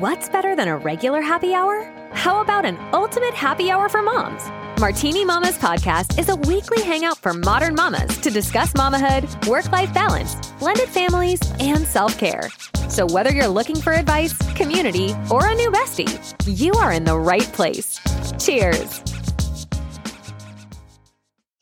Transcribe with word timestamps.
What's 0.00 0.26
better 0.30 0.56
than 0.56 0.68
a 0.68 0.78
regular 0.78 1.20
happy 1.20 1.52
hour? 1.52 1.84
How 2.14 2.40
about 2.40 2.64
an 2.64 2.78
ultimate 2.94 3.34
happy 3.34 3.70
hour 3.70 3.90
for 3.90 4.00
moms? 4.00 4.42
Martini 4.80 5.22
Mamas 5.22 5.58
podcast 5.58 6.18
is 6.18 6.30
a 6.30 6.36
weekly 6.36 6.82
hangout 6.82 7.18
for 7.18 7.34
modern 7.34 7.74
mamas 7.74 8.16
to 8.20 8.30
discuss 8.30 8.72
mamahood, 8.72 9.46
work 9.46 9.70
life 9.70 9.92
balance, 9.92 10.34
blended 10.52 10.88
families, 10.88 11.40
and 11.60 11.86
self 11.86 12.18
care. 12.18 12.48
So, 12.88 13.04
whether 13.04 13.30
you're 13.30 13.48
looking 13.48 13.76
for 13.76 13.92
advice, 13.92 14.32
community, 14.54 15.14
or 15.30 15.46
a 15.46 15.54
new 15.54 15.70
bestie, 15.70 16.08
you 16.46 16.72
are 16.72 16.92
in 16.92 17.04
the 17.04 17.18
right 17.18 17.52
place. 17.52 18.00
Cheers. 18.42 19.02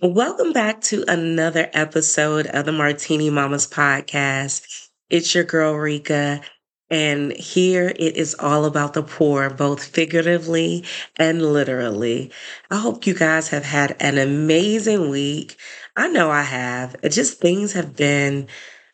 Welcome 0.00 0.52
back 0.52 0.82
to 0.82 1.04
another 1.08 1.68
episode 1.72 2.46
of 2.46 2.64
the 2.64 2.70
Martini 2.70 3.28
Mamas 3.28 3.66
podcast. 3.66 4.88
It's 5.08 5.34
your 5.34 5.42
girl, 5.42 5.74
Rika. 5.74 6.42
And 6.90 7.32
here 7.32 7.88
it 7.96 8.16
is 8.16 8.34
all 8.40 8.64
about 8.64 8.94
the 8.94 9.02
pour, 9.02 9.48
both 9.50 9.84
figuratively 9.84 10.84
and 11.16 11.40
literally. 11.52 12.32
I 12.70 12.78
hope 12.78 13.06
you 13.06 13.14
guys 13.14 13.48
have 13.48 13.64
had 13.64 13.96
an 14.00 14.18
amazing 14.18 15.08
week. 15.10 15.56
I 15.96 16.08
know 16.08 16.30
I 16.30 16.42
have. 16.42 16.96
Just 17.10 17.38
things 17.40 17.72
have 17.74 17.94
been 17.96 18.48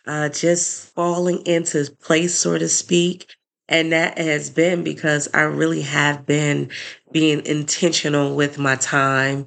uh, 0.07 0.29
just 0.29 0.95
falling 0.95 1.45
into 1.47 1.91
place, 2.03 2.35
so 2.39 2.59
to 2.59 2.69
speak. 2.69 3.35
And 3.69 3.93
that 3.93 4.19
has 4.19 4.51
been 4.51 4.85
because 4.85 5.29
I 5.35 5.43
really 5.43 5.83
have 5.83 6.27
been 6.27 6.71
being 7.13 7.45
intentional 7.47 8.37
with 8.37 8.59
my 8.59 8.77
time 8.77 9.47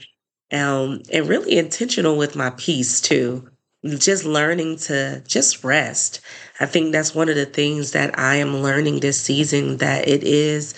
um, 0.51 1.01
and 1.13 1.27
really 1.29 1.57
intentional 1.57 2.17
with 2.17 2.35
my 2.35 2.51
peace 2.51 3.01
too 3.01 3.48
just 3.85 4.25
learning 4.25 4.77
to 4.77 5.23
just 5.27 5.63
rest. 5.63 6.21
I 6.59 6.65
think 6.65 6.91
that's 6.91 7.15
one 7.15 7.29
of 7.29 7.35
the 7.35 7.45
things 7.45 7.91
that 7.91 8.17
I 8.19 8.35
am 8.35 8.57
learning 8.57 8.99
this 8.99 9.21
season 9.21 9.77
that 9.77 10.07
it 10.07 10.23
is 10.23 10.73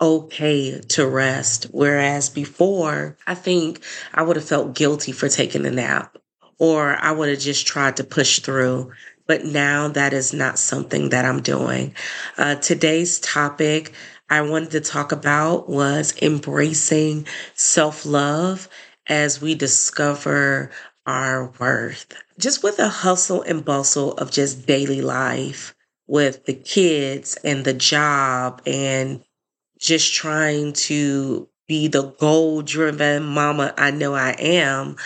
okay 0.00 0.80
to 0.80 1.06
rest. 1.06 1.66
Whereas 1.70 2.28
before, 2.28 3.16
I 3.26 3.34
think 3.34 3.82
I 4.12 4.22
would 4.22 4.36
have 4.36 4.44
felt 4.48 4.74
guilty 4.74 5.12
for 5.12 5.28
taking 5.28 5.64
a 5.66 5.70
nap 5.70 6.16
or 6.58 6.96
I 6.96 7.12
would 7.12 7.28
have 7.28 7.38
just 7.38 7.66
tried 7.66 7.96
to 7.96 8.04
push 8.04 8.40
through. 8.40 8.92
But 9.26 9.44
now 9.44 9.88
that 9.88 10.12
is 10.12 10.32
not 10.32 10.58
something 10.58 11.10
that 11.10 11.24
I'm 11.24 11.42
doing. 11.42 11.94
Uh, 12.36 12.56
today's 12.56 13.20
topic 13.20 13.92
I 14.28 14.42
wanted 14.42 14.72
to 14.72 14.80
talk 14.80 15.12
about 15.12 15.68
was 15.68 16.14
embracing 16.20 17.26
self 17.54 18.04
love 18.04 18.68
as 19.06 19.40
we 19.40 19.54
discover 19.54 20.70
our 21.06 21.52
worth. 21.58 22.14
Just 22.42 22.64
with 22.64 22.76
the 22.76 22.88
hustle 22.88 23.42
and 23.42 23.64
bustle 23.64 24.14
of 24.14 24.32
just 24.32 24.66
daily 24.66 25.00
life 25.00 25.76
with 26.08 26.44
the 26.44 26.54
kids 26.54 27.38
and 27.44 27.64
the 27.64 27.72
job 27.72 28.60
and 28.66 29.22
just 29.78 30.12
trying 30.12 30.72
to 30.72 31.48
be 31.68 31.86
the 31.86 32.02
goal 32.18 32.62
driven 32.62 33.22
mama 33.22 33.72
I 33.78 33.92
know 33.92 34.14
I 34.14 34.32
am, 34.40 34.96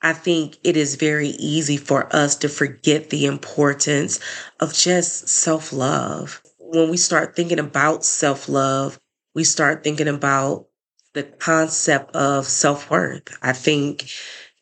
I 0.00 0.14
think 0.14 0.56
it 0.64 0.78
is 0.78 0.94
very 0.94 1.28
easy 1.28 1.76
for 1.76 2.08
us 2.16 2.36
to 2.36 2.48
forget 2.48 3.10
the 3.10 3.26
importance 3.26 4.18
of 4.58 4.72
just 4.72 5.28
self 5.28 5.74
love. 5.74 6.40
When 6.58 6.88
we 6.88 6.96
start 6.96 7.36
thinking 7.36 7.58
about 7.58 8.02
self 8.02 8.48
love, 8.48 8.98
we 9.34 9.44
start 9.44 9.84
thinking 9.84 10.08
about 10.08 10.68
the 11.12 11.24
concept 11.24 12.16
of 12.16 12.46
self 12.46 12.90
worth. 12.90 13.36
I 13.42 13.52
think 13.52 14.08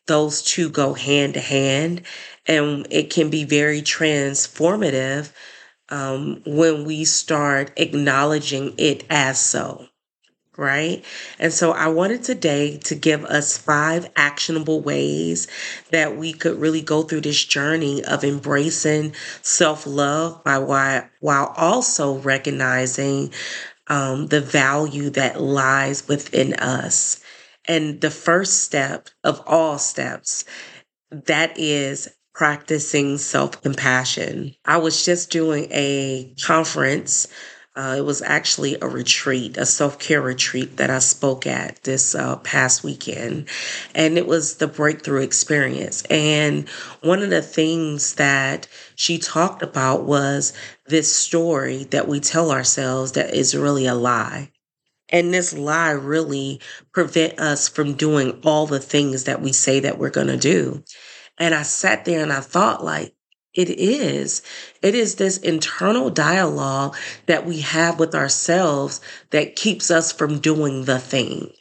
those 0.07 0.41
two 0.41 0.69
go 0.69 0.93
hand 0.93 1.35
to 1.35 1.39
hand 1.39 2.01
and 2.47 2.87
it 2.89 3.09
can 3.09 3.29
be 3.29 3.43
very 3.43 3.81
transformative 3.81 5.31
um, 5.89 6.41
when 6.45 6.85
we 6.85 7.05
start 7.05 7.71
acknowledging 7.77 8.73
it 8.77 9.03
as 9.09 9.39
so 9.39 9.87
right? 10.57 11.05
And 11.37 11.53
so 11.53 11.71
I 11.71 11.87
wanted 11.87 12.23
today 12.23 12.77
to 12.85 12.95
give 12.95 13.23
us 13.25 13.57
five 13.57 14.09
actionable 14.15 14.81
ways 14.81 15.47
that 15.91 16.17
we 16.17 16.33
could 16.33 16.59
really 16.59 16.81
go 16.81 17.03
through 17.03 17.21
this 17.21 17.45
journey 17.45 18.03
of 18.03 18.23
embracing 18.23 19.13
self-love 19.43 20.43
by 20.43 20.57
why, 20.57 21.07
while 21.19 21.53
also 21.55 22.17
recognizing 22.17 23.31
um, 23.87 24.27
the 24.27 24.41
value 24.41 25.09
that 25.11 25.39
lies 25.39 26.07
within 26.07 26.55
us. 26.55 27.23
And 27.67 28.01
the 28.01 28.11
first 28.11 28.63
step 28.63 29.09
of 29.23 29.41
all 29.45 29.77
steps, 29.77 30.45
that 31.11 31.57
is 31.57 32.09
practicing 32.33 33.17
self 33.17 33.61
compassion. 33.61 34.53
I 34.65 34.77
was 34.77 35.03
just 35.03 35.31
doing 35.31 35.67
a 35.71 36.33
conference. 36.45 37.27
Uh, 37.75 37.95
it 37.99 38.05
was 38.05 38.23
actually 38.23 38.75
a 38.81 38.87
retreat, 38.87 39.57
a 39.57 39.65
self 39.65 39.99
care 39.99 40.21
retreat 40.21 40.77
that 40.77 40.89
I 40.89 40.99
spoke 40.99 41.45
at 41.47 41.83
this 41.83 42.15
uh, 42.15 42.37
past 42.37 42.83
weekend. 42.83 43.47
And 43.95 44.17
it 44.17 44.27
was 44.27 44.55
the 44.55 44.67
breakthrough 44.67 45.21
experience. 45.21 46.03
And 46.09 46.69
one 47.01 47.21
of 47.21 47.29
the 47.29 47.41
things 47.41 48.15
that 48.15 48.67
she 48.95 49.17
talked 49.17 49.61
about 49.61 50.03
was 50.05 50.53
this 50.87 51.13
story 51.13 51.85
that 51.85 52.07
we 52.07 52.19
tell 52.19 52.51
ourselves 52.51 53.13
that 53.13 53.33
is 53.33 53.55
really 53.55 53.87
a 53.87 53.95
lie. 53.95 54.51
And 55.09 55.33
this 55.33 55.53
lie 55.53 55.91
really 55.91 56.59
prevent 56.91 57.39
us 57.39 57.67
from 57.67 57.93
doing 57.93 58.39
all 58.43 58.67
the 58.67 58.79
things 58.79 59.23
that 59.25 59.41
we 59.41 59.53
say 59.53 59.79
that 59.79 59.97
we're 59.97 60.09
going 60.09 60.27
to 60.27 60.37
do. 60.37 60.83
And 61.37 61.53
I 61.53 61.63
sat 61.63 62.05
there 62.05 62.21
and 62.21 62.33
I 62.33 62.41
thought 62.41 62.83
like, 62.83 63.13
it 63.53 63.69
is. 63.71 64.43
It 64.83 64.93
is 64.93 65.15
this 65.15 65.37
internal 65.39 66.11
dialogue 66.11 66.95
that 67.25 67.45
we 67.45 67.61
have 67.61 67.99
with 67.99 68.13
ourselves 68.13 69.01
that 69.31 69.55
keeps 69.55 69.89
us 69.89 70.11
from 70.11 70.39
doing 70.39 70.85
the 70.85 70.99
thing. 70.99 71.51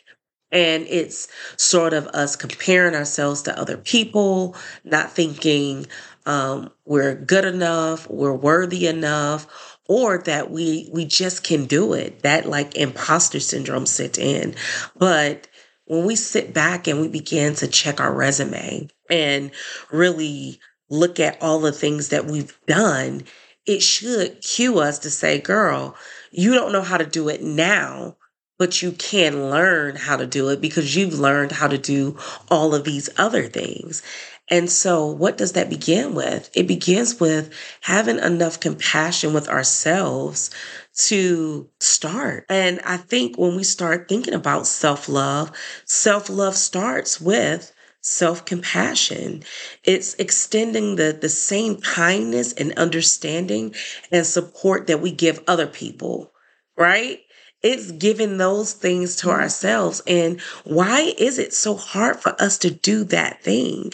And 0.53 0.87
it's 0.89 1.29
sort 1.57 1.95
of 1.95 2.07
us 2.09 2.37
comparing 2.37 2.95
ourselves 2.95 3.43
to 3.43 3.59
other 3.59 3.79
people, 3.79 4.55
not 4.85 5.13
thinking 5.13 5.87
um, 6.27 6.71
we're 6.85 7.15
good 7.15 7.45
enough, 7.45 8.09
we're 8.11 8.35
worthy 8.35 8.87
enough, 8.87 9.76
or 9.89 10.19
that 10.19 10.51
we 10.51 10.89
we 10.93 11.05
just 11.05 11.45
can 11.45 11.67
do 11.67 11.93
it 11.93 12.23
that 12.23 12.47
like 12.47 12.77
imposter 12.77 13.41
syndrome 13.41 13.87
sits 13.87 14.19
in. 14.19 14.55
But 14.97 15.49
when 15.87 16.05
we 16.05 16.17
sit 16.17 16.53
back 16.53 16.87
and 16.87 17.01
we 17.01 17.09
begin 17.09 17.55
to 17.57 17.69
check 17.69 18.01
our 18.01 18.13
resume 18.13 18.89
and 19.09 19.51
really 19.91 20.59
look 20.91 21.21
at 21.21 21.41
all 21.41 21.61
the 21.61 21.73
things 21.73 22.09
that 22.09 22.27
we've 22.27 22.59
done 22.67 23.23
it 23.67 23.83
should 23.83 24.41
cue 24.41 24.79
us 24.79 25.01
to 25.01 25.11
say 25.11 25.41
girl 25.41 25.97
you 26.31 26.55
don't 26.55 26.73
know 26.73 26.83
how 26.83 26.97
to 26.97 27.07
do 27.07 27.29
it 27.29 27.43
now 27.43 28.17
but 28.59 28.81
you 28.81 28.93
can 28.93 29.51
learn 29.51 29.97
how 29.97 30.17
to 30.17 30.27
do 30.27 30.49
it 30.49 30.61
because 30.61 30.97
you've 30.97 31.19
learned 31.19 31.53
how 31.53 31.69
to 31.69 31.79
do 31.79 32.17
all 32.51 32.75
of 32.75 32.85
these 32.85 33.11
other 33.19 33.45
things 33.49 34.03
and 34.49 34.71
so, 34.71 35.07
what 35.07 35.37
does 35.37 35.53
that 35.53 35.69
begin 35.69 36.15
with? 36.15 36.51
It 36.55 36.69
begins 36.69 37.19
with 37.19 37.53
having 37.81 38.19
enough 38.19 38.61
compassion 38.61 39.33
with 39.33 39.49
ourselves 39.49 40.51
to 40.99 41.69
start. 41.81 42.47
And 42.49 42.81
I 42.85 42.97
think 42.97 43.37
when 43.37 43.57
we 43.57 43.65
start 43.65 44.09
thinking 44.09 44.35
about 44.35 44.69
self 44.69 45.09
love, 45.09 45.51
self 45.85 46.31
love 46.31 46.57
starts 46.57 47.21
with 47.21 47.73
self 48.03 48.45
compassion. 48.45 49.43
It's 49.83 50.15
extending 50.15 50.95
the, 50.95 51.17
the 51.21 51.29
same 51.29 51.81
kindness 51.81 52.53
and 52.53 52.73
understanding 52.79 53.75
and 54.13 54.25
support 54.25 54.87
that 54.87 55.01
we 55.01 55.11
give 55.11 55.43
other 55.49 55.67
people, 55.67 56.33
right? 56.77 57.19
It's 57.63 57.91
giving 57.91 58.39
those 58.39 58.75
things 58.75 59.17
to 59.17 59.27
mm-hmm. 59.27 59.41
ourselves. 59.41 60.03
And 60.07 60.41
why 60.63 61.15
is 61.19 61.41
it 61.41 61.53
so 61.53 61.75
hard 61.75 62.21
for 62.21 62.41
us 62.41 62.59
to 62.59 62.71
do 62.71 63.03
that 63.05 63.43
thing? 63.43 63.93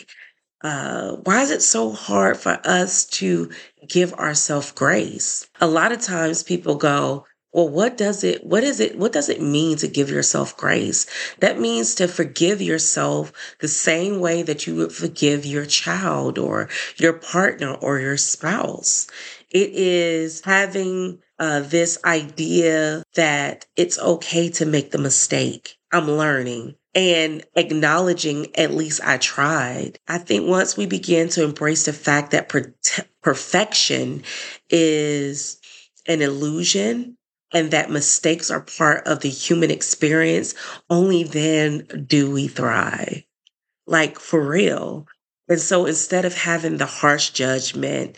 Uh, 0.62 1.16
why 1.24 1.42
is 1.42 1.50
it 1.50 1.62
so 1.62 1.90
hard 1.90 2.36
for 2.36 2.60
us 2.64 3.04
to 3.06 3.50
give 3.88 4.12
ourselves 4.14 4.70
grace? 4.72 5.48
A 5.60 5.66
lot 5.66 5.92
of 5.92 6.00
times 6.00 6.42
people 6.42 6.76
go, 6.76 7.26
well, 7.52 7.68
what 7.68 7.98
does 7.98 8.24
it, 8.24 8.46
what 8.46 8.64
is 8.64 8.80
it, 8.80 8.96
what 8.96 9.12
does 9.12 9.28
it 9.28 9.42
mean 9.42 9.76
to 9.78 9.88
give 9.88 10.08
yourself 10.08 10.56
grace? 10.56 11.06
That 11.40 11.60
means 11.60 11.94
to 11.96 12.08
forgive 12.08 12.62
yourself 12.62 13.32
the 13.60 13.68
same 13.68 14.20
way 14.20 14.42
that 14.42 14.66
you 14.66 14.74
would 14.76 14.92
forgive 14.92 15.44
your 15.44 15.66
child 15.66 16.38
or 16.38 16.70
your 16.96 17.12
partner 17.12 17.74
or 17.74 17.98
your 17.98 18.16
spouse. 18.16 19.06
It 19.50 19.70
is 19.74 20.40
having 20.40 21.18
uh, 21.42 21.58
this 21.58 21.98
idea 22.04 23.02
that 23.16 23.66
it's 23.74 23.98
okay 23.98 24.48
to 24.48 24.64
make 24.64 24.92
the 24.92 24.98
mistake. 24.98 25.76
I'm 25.92 26.08
learning 26.08 26.76
and 26.94 27.44
acknowledging 27.56 28.54
at 28.54 28.74
least 28.74 29.00
I 29.02 29.16
tried. 29.16 29.98
I 30.06 30.18
think 30.18 30.48
once 30.48 30.76
we 30.76 30.86
begin 30.86 31.28
to 31.30 31.42
embrace 31.42 31.86
the 31.86 31.92
fact 31.92 32.30
that 32.30 32.48
per- 32.48 32.72
perfection 33.22 34.22
is 34.70 35.58
an 36.06 36.22
illusion 36.22 37.18
and 37.52 37.72
that 37.72 37.90
mistakes 37.90 38.48
are 38.48 38.60
part 38.60 39.04
of 39.08 39.18
the 39.18 39.28
human 39.28 39.72
experience, 39.72 40.54
only 40.90 41.24
then 41.24 42.04
do 42.06 42.30
we 42.30 42.46
thrive. 42.46 43.24
Like 43.88 44.20
for 44.20 44.40
real. 44.40 45.08
And 45.48 45.58
so 45.58 45.86
instead 45.86 46.24
of 46.24 46.34
having 46.34 46.76
the 46.76 46.86
harsh 46.86 47.30
judgment 47.30 48.16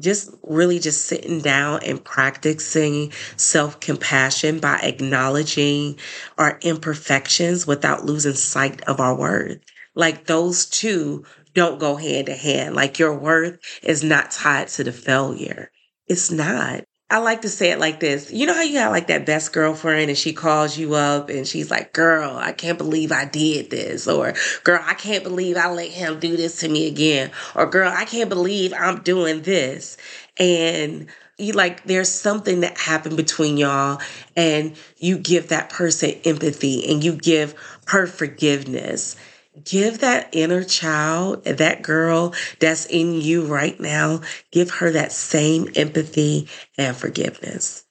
just 0.00 0.30
really 0.42 0.78
just 0.78 1.06
sitting 1.06 1.40
down 1.40 1.80
and 1.84 2.04
practicing 2.04 3.12
self 3.36 3.80
compassion 3.80 4.58
by 4.58 4.78
acknowledging 4.78 5.98
our 6.38 6.58
imperfections 6.62 7.66
without 7.66 8.04
losing 8.04 8.34
sight 8.34 8.82
of 8.82 9.00
our 9.00 9.14
worth. 9.14 9.58
Like 9.94 10.26
those 10.26 10.66
two 10.66 11.24
don't 11.54 11.78
go 11.78 11.96
hand 11.96 12.28
in 12.28 12.36
hand. 12.36 12.74
Like 12.74 12.98
your 12.98 13.16
worth 13.16 13.58
is 13.82 14.02
not 14.02 14.32
tied 14.32 14.68
to 14.68 14.84
the 14.84 14.92
failure. 14.92 15.70
It's 16.06 16.30
not. 16.30 16.84
I 17.10 17.18
like 17.18 17.42
to 17.42 17.48
say 17.50 17.70
it 17.70 17.78
like 17.78 18.00
this. 18.00 18.32
You 18.32 18.46
know 18.46 18.54
how 18.54 18.62
you 18.62 18.78
have 18.78 18.90
like 18.90 19.08
that 19.08 19.26
best 19.26 19.52
girlfriend 19.52 20.08
and 20.08 20.18
she 20.18 20.32
calls 20.32 20.78
you 20.78 20.94
up 20.94 21.28
and 21.28 21.46
she's 21.46 21.70
like, 21.70 21.92
girl, 21.92 22.36
I 22.36 22.52
can't 22.52 22.78
believe 22.78 23.12
I 23.12 23.26
did 23.26 23.70
this. 23.70 24.08
Or, 24.08 24.34
girl, 24.64 24.80
I 24.82 24.94
can't 24.94 25.22
believe 25.22 25.56
I 25.56 25.70
let 25.70 25.90
him 25.90 26.18
do 26.18 26.36
this 26.36 26.60
to 26.60 26.68
me 26.68 26.88
again. 26.88 27.30
Or, 27.54 27.66
girl, 27.66 27.92
I 27.94 28.06
can't 28.06 28.30
believe 28.30 28.72
I'm 28.72 29.02
doing 29.02 29.42
this. 29.42 29.98
And 30.38 31.06
you 31.36 31.52
like, 31.52 31.84
there's 31.84 32.08
something 32.08 32.60
that 32.60 32.78
happened 32.78 33.16
between 33.18 33.58
y'all 33.58 34.00
and 34.34 34.74
you 34.96 35.18
give 35.18 35.48
that 35.48 35.68
person 35.68 36.12
empathy 36.24 36.90
and 36.90 37.04
you 37.04 37.12
give 37.12 37.54
her 37.86 38.06
forgiveness 38.06 39.16
give 39.62 40.00
that 40.00 40.28
inner 40.32 40.64
child, 40.64 41.44
that 41.44 41.82
girl 41.82 42.34
that's 42.58 42.86
in 42.86 43.20
you 43.20 43.46
right 43.46 43.78
now, 43.78 44.22
give 44.50 44.70
her 44.70 44.90
that 44.92 45.12
same 45.12 45.68
empathy 45.76 46.48
and 46.76 46.96
forgiveness. 46.96 47.84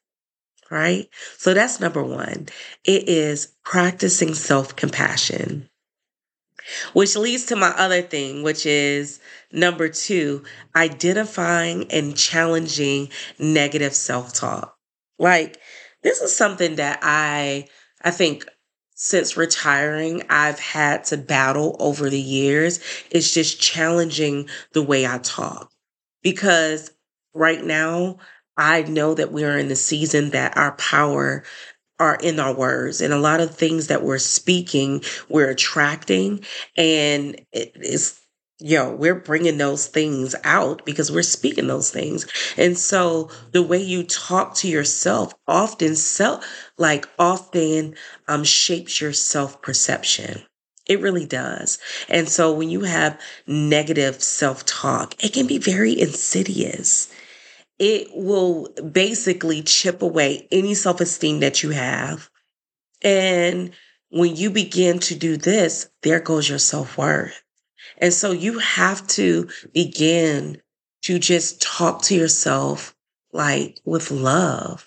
Right? 0.69 1.07
So 1.37 1.53
that's 1.53 1.79
number 1.79 2.03
one. 2.03 2.47
It 2.83 3.07
is 3.07 3.53
practicing 3.63 4.33
self 4.33 4.75
compassion, 4.75 5.69
which 6.93 7.15
leads 7.15 7.45
to 7.47 7.55
my 7.55 7.69
other 7.69 8.01
thing, 8.01 8.41
which 8.41 8.65
is 8.65 9.19
number 9.51 9.87
two, 9.87 10.43
identifying 10.75 11.91
and 11.91 12.17
challenging 12.17 13.09
negative 13.37 13.93
self 13.93 14.33
talk. 14.33 14.75
Like, 15.19 15.59
this 16.01 16.21
is 16.21 16.35
something 16.35 16.75
that 16.77 16.99
I, 17.03 17.67
I 18.01 18.09
think 18.09 18.47
since 19.03 19.35
retiring, 19.35 20.23
I've 20.29 20.59
had 20.59 21.03
to 21.05 21.17
battle 21.17 21.75
over 21.77 22.09
the 22.09 22.21
years. 22.21 22.79
It's 23.11 23.33
just 23.33 23.59
challenging 23.59 24.47
the 24.71 24.81
way 24.81 25.05
I 25.05 25.17
talk 25.17 25.73
because 26.21 26.89
right 27.33 27.61
now 27.61 28.19
I 28.55 28.83
know 28.83 29.13
that 29.13 29.33
we 29.33 29.43
are 29.43 29.57
in 29.57 29.67
the 29.67 29.75
season 29.75 30.29
that 30.29 30.55
our 30.55 30.71
power 30.77 31.43
are 31.99 32.15
in 32.15 32.39
our 32.39 32.55
words 32.55 33.01
and 33.01 33.13
a 33.13 33.19
lot 33.19 33.41
of 33.41 33.53
things 33.53 33.87
that 33.87 34.03
we're 34.03 34.19
speaking, 34.19 35.03
we're 35.27 35.49
attracting 35.49 36.45
and 36.77 37.41
it 37.51 37.73
is 37.75 38.21
yo, 38.63 38.95
we're 38.95 39.13
bringing 39.13 39.57
those 39.57 39.87
things 39.87 40.35
out 40.45 40.85
because 40.85 41.11
we're 41.11 41.21
speaking 41.21 41.67
those 41.67 41.91
things. 41.91 42.25
And 42.55 42.77
so 42.77 43.29
the 43.51 43.61
way 43.61 43.79
you 43.79 44.03
talk 44.03 44.55
to 44.55 44.69
yourself 44.69 45.33
often 45.47 45.97
self 45.97 46.45
like 46.77 47.05
often 47.19 47.95
um 48.29 48.45
shapes 48.45 49.01
your 49.01 49.11
self-perception. 49.11 50.41
It 50.87 51.01
really 51.01 51.25
does. 51.25 51.77
And 52.07 52.29
so 52.29 52.53
when 52.53 52.69
you 52.69 52.81
have 52.81 53.19
negative 53.47 54.23
self-talk, 54.23 55.21
it 55.21 55.33
can 55.33 55.45
be 55.45 55.57
very 55.57 55.99
insidious. 55.99 57.13
It 57.79 58.07
will 58.13 58.69
basically 58.91 59.61
chip 59.63 60.01
away 60.01 60.47
any 60.51 60.73
self-esteem 60.73 61.41
that 61.41 61.63
you 61.63 61.71
have. 61.71 62.29
And 63.01 63.71
when 64.09 64.37
you 64.37 64.49
begin 64.51 64.99
to 64.99 65.15
do 65.15 65.35
this, 65.35 65.89
there 66.01 66.21
goes 66.21 66.47
your 66.47 66.59
self-worth. 66.59 67.42
And 68.03 68.13
so 68.13 68.33
you 68.33 68.59
have 68.59 69.07
to 69.07 69.47
begin 69.73 70.61
to 71.03 71.19
just 71.19 71.61
talk 71.61 72.01
to 72.01 72.15
yourself 72.15 72.93
like 73.31 73.79
with 73.85 74.11
love. 74.11 74.85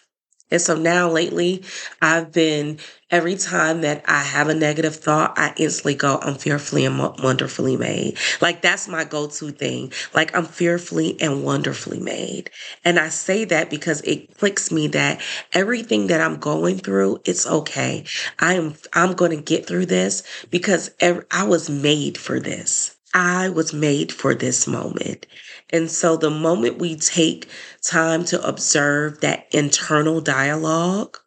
And 0.50 0.60
so 0.60 0.76
now 0.76 1.08
lately, 1.08 1.64
I've 2.02 2.30
been, 2.30 2.78
every 3.10 3.36
time 3.36 3.80
that 3.80 4.04
I 4.06 4.22
have 4.22 4.48
a 4.48 4.54
negative 4.54 4.96
thought, 4.96 5.32
I 5.38 5.54
instantly 5.56 5.94
go, 5.94 6.18
I'm 6.20 6.34
fearfully 6.34 6.84
and 6.84 6.98
wonderfully 6.98 7.78
made. 7.78 8.18
Like 8.42 8.60
that's 8.60 8.86
my 8.86 9.04
go 9.04 9.28
to 9.28 9.50
thing. 9.50 9.94
Like 10.14 10.36
I'm 10.36 10.44
fearfully 10.44 11.18
and 11.18 11.42
wonderfully 11.42 12.00
made. 12.00 12.50
And 12.84 12.98
I 12.98 13.08
say 13.08 13.46
that 13.46 13.70
because 13.70 14.02
it 14.02 14.36
clicks 14.36 14.70
me 14.70 14.88
that 14.88 15.22
everything 15.54 16.08
that 16.08 16.20
I'm 16.20 16.36
going 16.36 16.76
through, 16.78 17.22
it's 17.24 17.46
okay. 17.46 18.04
I 18.38 18.54
am, 18.54 18.74
I'm 18.92 19.14
going 19.14 19.30
to 19.30 19.42
get 19.42 19.66
through 19.66 19.86
this 19.86 20.22
because 20.50 20.90
I 21.00 21.44
was 21.44 21.70
made 21.70 22.18
for 22.18 22.38
this. 22.38 22.95
I 23.16 23.48
was 23.48 23.72
made 23.72 24.12
for 24.12 24.34
this 24.34 24.66
moment. 24.66 25.26
And 25.70 25.90
so 25.90 26.16
the 26.18 26.28
moment 26.30 26.78
we 26.78 26.96
take 26.96 27.48
time 27.82 28.26
to 28.26 28.46
observe 28.46 29.22
that 29.22 29.46
internal 29.52 30.20
dialogue, 30.20 31.18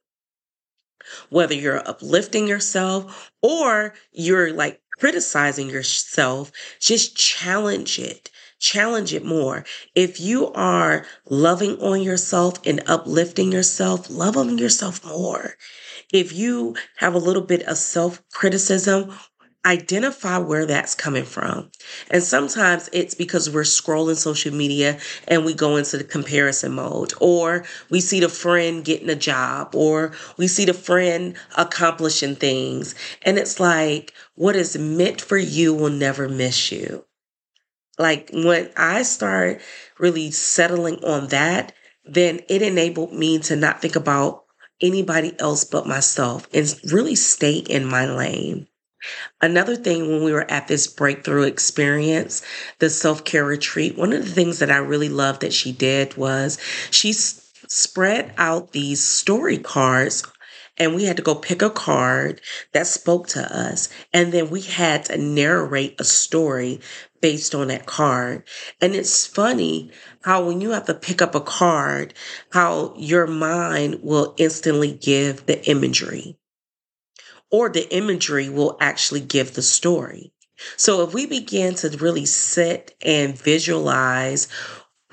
whether 1.31 1.55
you're 1.55 1.87
uplifting 1.89 2.47
yourself 2.47 3.31
or 3.41 3.95
you're 4.11 4.53
like 4.53 4.79
criticizing 4.99 5.67
yourself, 5.69 6.51
just 6.79 7.17
challenge 7.17 7.97
it. 7.97 8.29
Challenge 8.59 9.13
it 9.13 9.25
more. 9.25 9.65
If 9.95 10.19
you 10.19 10.51
are 10.53 11.07
loving 11.27 11.81
on 11.81 12.03
yourself 12.03 12.59
and 12.67 12.83
uplifting 12.85 13.51
yourself, 13.51 14.11
love 14.11 14.37
on 14.37 14.59
yourself 14.59 15.03
more. 15.03 15.55
If 16.13 16.33
you 16.33 16.75
have 16.97 17.15
a 17.15 17.19
little 17.19 17.41
bit 17.41 17.63
of 17.63 17.77
self 17.77 18.21
criticism, 18.31 19.11
identify 19.69 20.39
where 20.39 20.65
that's 20.65 20.95
coming 20.95 21.25
from. 21.25 21.69
And 22.09 22.23
sometimes 22.23 22.89
it's 22.91 23.13
because 23.13 23.49
we're 23.49 23.61
scrolling 23.61 24.15
social 24.15 24.53
media 24.53 24.99
and 25.27 25.45
we 25.45 25.53
go 25.53 25.75
into 25.75 25.97
the 25.97 26.03
comparison 26.03 26.73
mode, 26.73 27.13
or 27.21 27.65
we 27.89 28.01
see 28.01 28.19
the 28.19 28.29
friend 28.29 28.83
getting 28.83 29.09
a 29.09 29.15
job, 29.15 29.75
or 29.75 30.13
we 30.37 30.47
see 30.47 30.65
the 30.65 30.73
friend 30.73 31.35
accomplishing 31.57 32.35
things. 32.35 32.95
And 33.21 33.37
it's 33.37 33.59
like, 33.59 34.13
what 34.35 34.55
is 34.55 34.77
meant 34.77 35.21
for 35.21 35.37
you 35.37 35.73
will 35.75 35.91
never 35.91 36.27
miss 36.27 36.71
you. 36.71 37.05
Like 37.99 38.31
when 38.33 38.71
I 38.77 39.03
start 39.03 39.61
really 39.99 40.31
settling 40.31 41.03
on 41.03 41.27
that, 41.27 41.73
then 42.05 42.39
it 42.49 42.63
enabled 42.63 43.13
me 43.13 43.39
to 43.39 43.55
not 43.55 43.81
think 43.81 43.95
about 43.95 44.45
anybody 44.81 45.37
else 45.39 45.65
but 45.65 45.85
myself 45.85 46.47
and 46.53 46.73
really 46.91 47.15
stay 47.15 47.57
in 47.57 47.85
my 47.85 48.05
lane. 48.05 48.68
Another 49.41 49.75
thing 49.75 50.09
when 50.09 50.23
we 50.23 50.31
were 50.31 50.49
at 50.49 50.67
this 50.67 50.87
breakthrough 50.87 51.43
experience, 51.43 52.41
the 52.79 52.89
self 52.89 53.23
care 53.25 53.45
retreat, 53.45 53.97
one 53.97 54.13
of 54.13 54.25
the 54.25 54.31
things 54.31 54.59
that 54.59 54.71
I 54.71 54.77
really 54.77 55.09
loved 55.09 55.41
that 55.41 55.53
she 55.53 55.71
did 55.73 56.15
was 56.17 56.57
she 56.91 57.11
s- 57.11 57.41
spread 57.67 58.33
out 58.37 58.71
these 58.71 59.03
story 59.03 59.57
cards 59.57 60.23
and 60.77 60.95
we 60.95 61.05
had 61.05 61.17
to 61.17 61.23
go 61.23 61.35
pick 61.35 61.61
a 61.61 61.69
card 61.69 62.41
that 62.73 62.87
spoke 62.87 63.27
to 63.29 63.41
us. 63.55 63.89
And 64.13 64.31
then 64.31 64.49
we 64.49 64.61
had 64.61 65.05
to 65.05 65.17
narrate 65.17 65.99
a 65.99 66.05
story 66.05 66.79
based 67.21 67.53
on 67.53 67.67
that 67.67 67.85
card. 67.85 68.43
And 68.81 68.95
it's 68.95 69.25
funny 69.27 69.91
how 70.23 70.45
when 70.47 70.61
you 70.61 70.71
have 70.71 70.85
to 70.87 70.93
pick 70.93 71.21
up 71.21 71.35
a 71.35 71.41
card, 71.41 72.13
how 72.51 72.93
your 72.97 73.27
mind 73.27 73.99
will 74.01 74.33
instantly 74.37 74.91
give 74.93 75.45
the 75.45 75.63
imagery 75.69 76.38
or 77.51 77.69
the 77.69 77.91
imagery 77.93 78.49
will 78.49 78.77
actually 78.79 79.21
give 79.21 79.53
the 79.53 79.61
story. 79.61 80.31
So 80.77 81.03
if 81.03 81.13
we 81.13 81.25
begin 81.25 81.75
to 81.75 81.89
really 81.97 82.25
sit 82.25 82.95
and 83.01 83.37
visualize 83.37 84.47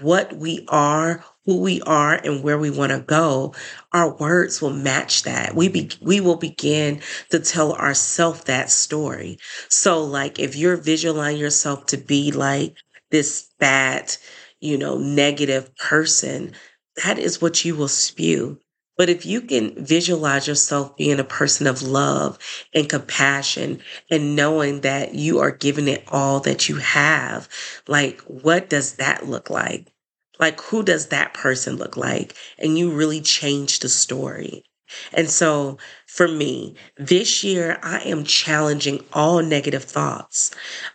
what 0.00 0.34
we 0.34 0.64
are, 0.68 1.24
who 1.44 1.60
we 1.60 1.80
are, 1.82 2.14
and 2.14 2.42
where 2.42 2.58
we 2.58 2.70
want 2.70 2.92
to 2.92 2.98
go, 2.98 3.54
our 3.92 4.14
words 4.16 4.60
will 4.60 4.72
match 4.72 5.22
that. 5.22 5.54
We 5.54 5.68
be, 5.68 5.90
we 6.00 6.20
will 6.20 6.36
begin 6.36 7.00
to 7.30 7.38
tell 7.38 7.72
ourselves 7.72 8.44
that 8.44 8.70
story. 8.70 9.38
So 9.68 10.02
like 10.02 10.38
if 10.38 10.56
you're 10.56 10.76
visualizing 10.76 11.40
yourself 11.40 11.86
to 11.86 11.96
be 11.96 12.32
like 12.32 12.76
this 13.10 13.48
bad, 13.58 14.14
you 14.60 14.76
know, 14.76 14.98
negative 14.98 15.74
person, 15.76 16.52
that 17.04 17.18
is 17.18 17.40
what 17.40 17.64
you 17.64 17.76
will 17.76 17.88
spew. 17.88 18.58
But 18.96 19.10
if 19.10 19.26
you 19.26 19.40
can 19.42 19.84
visualize 19.84 20.48
yourself 20.48 20.96
being 20.96 21.20
a 21.20 21.24
person 21.24 21.66
of 21.66 21.82
love 21.82 22.38
and 22.74 22.88
compassion 22.88 23.80
and 24.10 24.36
knowing 24.36 24.80
that 24.80 25.14
you 25.14 25.38
are 25.40 25.50
giving 25.50 25.88
it 25.88 26.04
all 26.08 26.40
that 26.40 26.68
you 26.68 26.76
have, 26.76 27.48
like 27.86 28.20
what 28.22 28.70
does 28.70 28.94
that 28.94 29.26
look 29.26 29.50
like? 29.50 29.92
Like 30.38 30.60
who 30.60 30.82
does 30.82 31.08
that 31.08 31.34
person 31.34 31.76
look 31.76 31.96
like? 31.96 32.34
And 32.58 32.78
you 32.78 32.90
really 32.90 33.20
change 33.20 33.80
the 33.80 33.88
story. 33.88 34.64
And 35.12 35.28
so 35.28 35.78
for 36.06 36.28
me, 36.28 36.76
this 36.96 37.42
year, 37.42 37.78
I 37.82 37.98
am 38.00 38.24
challenging 38.24 39.04
all 39.12 39.42
negative 39.42 39.84
thoughts. 39.84 40.52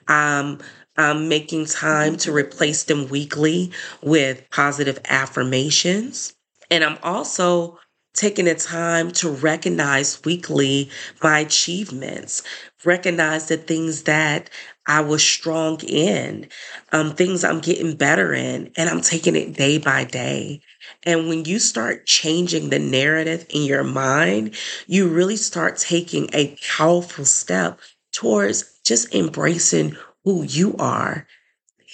Um, 0.07 0.59
I'm 0.97 1.27
making 1.27 1.65
time 1.65 2.17
to 2.17 2.31
replace 2.31 2.83
them 2.83 3.09
weekly 3.09 3.71
with 4.01 4.49
positive 4.49 4.99
affirmations. 5.05 6.35
And 6.69 6.83
I'm 6.83 6.97
also 7.03 7.79
taking 8.13 8.45
the 8.45 8.55
time 8.55 9.11
to 9.11 9.29
recognize 9.29 10.23
weekly 10.23 10.89
my 11.23 11.39
achievements, 11.39 12.43
recognize 12.83 13.47
the 13.47 13.57
things 13.57 14.03
that 14.03 14.49
I 14.87 15.01
was 15.01 15.23
strong 15.23 15.79
in, 15.81 16.49
um, 16.91 17.15
things 17.15 17.43
I'm 17.43 17.59
getting 17.59 17.95
better 17.95 18.33
in, 18.33 18.71
and 18.75 18.89
I'm 18.89 19.01
taking 19.01 19.35
it 19.35 19.53
day 19.53 19.77
by 19.77 20.03
day. 20.03 20.61
And 21.03 21.27
when 21.27 21.45
you 21.45 21.59
start 21.59 22.05
changing 22.05 22.69
the 22.69 22.79
narrative 22.79 23.45
in 23.49 23.63
your 23.63 23.83
mind, 23.83 24.55
you 24.87 25.07
really 25.07 25.37
start 25.37 25.77
taking 25.77 26.29
a 26.33 26.57
powerful 26.77 27.25
step 27.25 27.79
towards 28.11 28.79
just 28.83 29.13
embracing 29.13 29.95
who 30.23 30.43
you 30.43 30.75
are. 30.77 31.27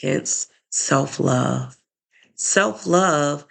Hence, 0.01 0.47
self 0.69 1.19
love. 1.19 1.77
Self 2.35 2.85
love 2.87 3.45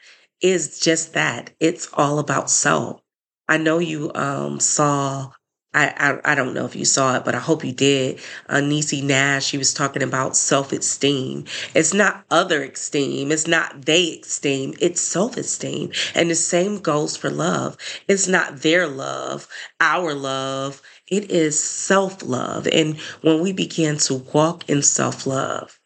is 0.50 0.80
just 0.80 1.14
that. 1.14 1.50
It's 1.60 1.88
all 1.94 2.18
about 2.18 2.50
self. 2.50 3.00
I 3.48 3.58
know 3.58 3.78
you 3.78 4.12
um, 4.14 4.60
saw 4.60 5.32
I, 5.76 5.92
I, 6.24 6.32
I 6.32 6.34
don't 6.34 6.54
know 6.54 6.64
if 6.64 6.74
you 6.74 6.86
saw 6.86 7.16
it, 7.16 7.24
but 7.26 7.34
I 7.34 7.38
hope 7.38 7.62
you 7.62 7.72
did. 7.72 8.18
Uh, 8.48 8.56
Niecy 8.56 9.02
Nash, 9.02 9.44
she 9.44 9.58
was 9.58 9.74
talking 9.74 10.02
about 10.02 10.34
self 10.34 10.72
esteem. 10.72 11.44
It's 11.74 11.92
not 11.92 12.24
other 12.30 12.64
esteem. 12.64 13.30
It's 13.30 13.46
not 13.46 13.84
they 13.84 14.20
esteem. 14.20 14.72
It's 14.80 15.02
self 15.02 15.36
esteem. 15.36 15.92
And 16.14 16.30
the 16.30 16.34
same 16.34 16.78
goes 16.78 17.14
for 17.18 17.28
love. 17.28 17.76
It's 18.08 18.26
not 18.26 18.62
their 18.62 18.86
love, 18.86 19.46
our 19.78 20.14
love. 20.14 20.80
It 21.08 21.30
is 21.30 21.62
self 21.62 22.22
love. 22.22 22.66
And 22.68 22.96
when 23.20 23.42
we 23.42 23.52
begin 23.52 23.98
to 23.98 24.14
walk 24.32 24.68
in 24.70 24.80
self 24.80 25.26
love 25.26 25.78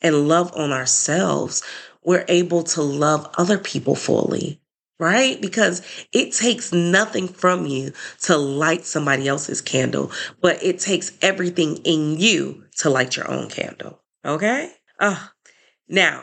and 0.00 0.28
love 0.28 0.52
on 0.54 0.70
ourselves, 0.72 1.62
we're 2.04 2.24
able 2.28 2.62
to 2.62 2.82
love 2.82 3.30
other 3.36 3.58
people 3.58 3.94
fully 3.94 4.60
right? 5.02 5.40
Because 5.40 5.82
it 6.12 6.32
takes 6.32 6.72
nothing 6.72 7.26
from 7.26 7.66
you 7.66 7.92
to 8.20 8.36
light 8.36 8.84
somebody 8.84 9.26
else's 9.26 9.60
candle, 9.60 10.12
but 10.40 10.62
it 10.62 10.78
takes 10.78 11.10
everything 11.22 11.78
in 11.78 12.16
you 12.20 12.62
to 12.76 12.88
light 12.88 13.16
your 13.16 13.28
own 13.28 13.50
candle. 13.50 14.00
Okay? 14.24 14.72
Oh, 15.00 15.28
now 15.88 16.22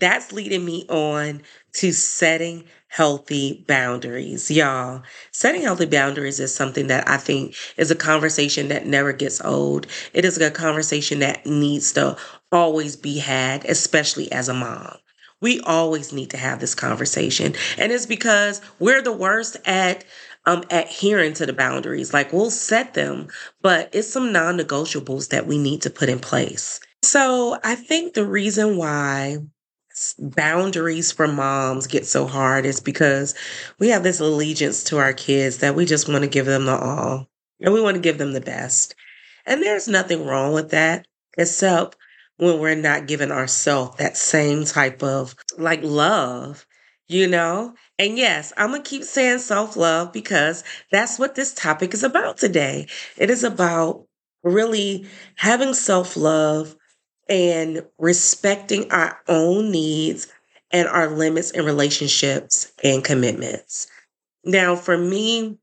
that's 0.00 0.32
leading 0.32 0.64
me 0.64 0.86
on 0.88 1.42
to 1.74 1.92
setting 1.92 2.64
healthy 2.88 3.64
boundaries. 3.68 4.50
Y'all, 4.50 5.02
setting 5.30 5.62
healthy 5.62 5.84
boundaries 5.84 6.40
is 6.40 6.54
something 6.54 6.86
that 6.86 7.08
I 7.08 7.18
think 7.18 7.54
is 7.76 7.90
a 7.90 7.94
conversation 7.94 8.68
that 8.68 8.86
never 8.86 9.12
gets 9.12 9.40
old. 9.42 9.86
It 10.14 10.24
is 10.24 10.38
a 10.38 10.50
conversation 10.50 11.20
that 11.20 11.44
needs 11.44 11.92
to 11.92 12.16
always 12.52 12.96
be 12.96 13.18
had, 13.18 13.64
especially 13.64 14.30
as 14.32 14.48
a 14.48 14.54
mom. 14.54 14.96
We 15.40 15.60
always 15.60 16.12
need 16.12 16.30
to 16.30 16.36
have 16.36 16.60
this 16.60 16.74
conversation. 16.74 17.54
And 17.78 17.92
it's 17.92 18.06
because 18.06 18.60
we're 18.78 19.02
the 19.02 19.12
worst 19.12 19.56
at 19.64 20.04
um, 20.46 20.64
adhering 20.70 21.34
to 21.34 21.46
the 21.46 21.52
boundaries. 21.52 22.12
Like 22.12 22.32
we'll 22.32 22.50
set 22.50 22.94
them, 22.94 23.28
but 23.62 23.88
it's 23.92 24.08
some 24.08 24.32
non 24.32 24.58
negotiables 24.58 25.28
that 25.28 25.46
we 25.46 25.58
need 25.58 25.82
to 25.82 25.90
put 25.90 26.08
in 26.08 26.18
place. 26.18 26.80
So 27.02 27.58
I 27.64 27.74
think 27.74 28.14
the 28.14 28.26
reason 28.26 28.76
why 28.76 29.38
boundaries 30.18 31.12
for 31.12 31.26
moms 31.26 31.86
get 31.86 32.06
so 32.06 32.26
hard 32.26 32.64
is 32.64 32.80
because 32.80 33.34
we 33.78 33.88
have 33.88 34.02
this 34.02 34.20
allegiance 34.20 34.84
to 34.84 34.98
our 34.98 35.12
kids 35.12 35.58
that 35.58 35.74
we 35.74 35.84
just 35.84 36.08
want 36.08 36.22
to 36.22 36.30
give 36.30 36.46
them 36.46 36.66
the 36.66 36.76
all 36.76 37.26
and 37.60 37.74
we 37.74 37.82
want 37.82 37.96
to 37.96 38.02
give 38.02 38.18
them 38.18 38.32
the 38.32 38.40
best. 38.40 38.94
And 39.46 39.62
there's 39.62 39.88
nothing 39.88 40.24
wrong 40.24 40.52
with 40.52 40.70
that, 40.70 41.06
except 41.36 41.96
when 42.40 42.58
we're 42.58 42.74
not 42.74 43.06
giving 43.06 43.30
ourselves 43.30 43.98
that 43.98 44.16
same 44.16 44.64
type 44.64 45.02
of 45.02 45.34
like 45.58 45.80
love, 45.82 46.66
you 47.06 47.26
know? 47.26 47.74
And 47.98 48.16
yes, 48.16 48.52
I'm 48.56 48.70
going 48.70 48.82
to 48.82 48.88
keep 48.88 49.04
saying 49.04 49.40
self 49.40 49.76
love 49.76 50.12
because 50.12 50.64
that's 50.90 51.18
what 51.18 51.34
this 51.34 51.52
topic 51.52 51.92
is 51.92 52.02
about 52.02 52.38
today. 52.38 52.88
It 53.18 53.28
is 53.28 53.44
about 53.44 54.06
really 54.42 55.06
having 55.36 55.74
self 55.74 56.16
love 56.16 56.74
and 57.28 57.84
respecting 57.98 58.90
our 58.90 59.20
own 59.28 59.70
needs 59.70 60.26
and 60.72 60.88
our 60.88 61.08
limits 61.08 61.50
in 61.50 61.64
relationships 61.66 62.72
and 62.82 63.04
commitments. 63.04 63.86
Now, 64.44 64.76
for 64.76 64.96
me, 64.96 65.58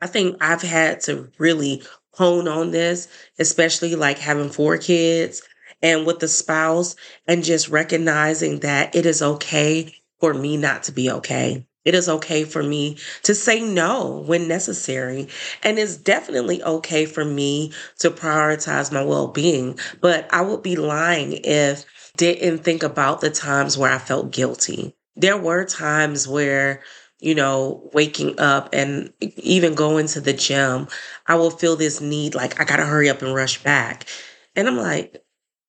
I 0.00 0.06
think 0.06 0.36
I've 0.40 0.62
had 0.62 1.00
to 1.02 1.28
really 1.38 1.82
hone 2.12 2.46
on 2.46 2.70
this, 2.70 3.08
especially 3.38 3.96
like 3.96 4.18
having 4.18 4.48
four 4.48 4.78
kids 4.78 5.42
and 5.82 6.06
with 6.06 6.20
the 6.20 6.28
spouse 6.28 6.96
and 7.26 7.44
just 7.44 7.68
recognizing 7.68 8.60
that 8.60 8.94
it 8.94 9.06
is 9.06 9.22
okay 9.22 9.94
for 10.20 10.34
me 10.34 10.56
not 10.56 10.84
to 10.84 10.92
be 10.92 11.10
okay. 11.10 11.66
It 11.86 11.94
is 11.94 12.08
okay 12.08 12.42
for 12.42 12.64
me 12.64 12.98
to 13.22 13.34
say 13.34 13.60
no 13.60 14.24
when 14.26 14.48
necessary. 14.48 15.28
And 15.62 15.78
it's 15.78 15.96
definitely 15.96 16.60
okay 16.62 17.06
for 17.06 17.24
me 17.24 17.72
to 18.00 18.10
prioritize 18.10 18.92
my 18.92 19.04
well 19.04 19.28
being. 19.28 19.78
But 20.00 20.26
I 20.34 20.42
would 20.42 20.64
be 20.64 20.74
lying 20.74 21.34
if 21.44 21.84
didn't 22.16 22.64
think 22.64 22.82
about 22.82 23.20
the 23.20 23.30
times 23.30 23.78
where 23.78 23.92
I 23.92 23.98
felt 23.98 24.32
guilty. 24.32 24.96
There 25.14 25.36
were 25.36 25.64
times 25.64 26.26
where, 26.26 26.82
you 27.20 27.36
know, 27.36 27.88
waking 27.92 28.40
up 28.40 28.70
and 28.72 29.12
even 29.20 29.74
going 29.74 30.08
to 30.08 30.20
the 30.20 30.32
gym, 30.32 30.88
I 31.28 31.36
will 31.36 31.50
feel 31.50 31.76
this 31.76 32.00
need 32.00 32.34
like 32.34 32.60
I 32.60 32.64
got 32.64 32.76
to 32.76 32.84
hurry 32.84 33.08
up 33.08 33.22
and 33.22 33.32
rush 33.32 33.62
back. 33.62 34.06
And 34.56 34.66
I'm 34.66 34.76
like, 34.76 35.22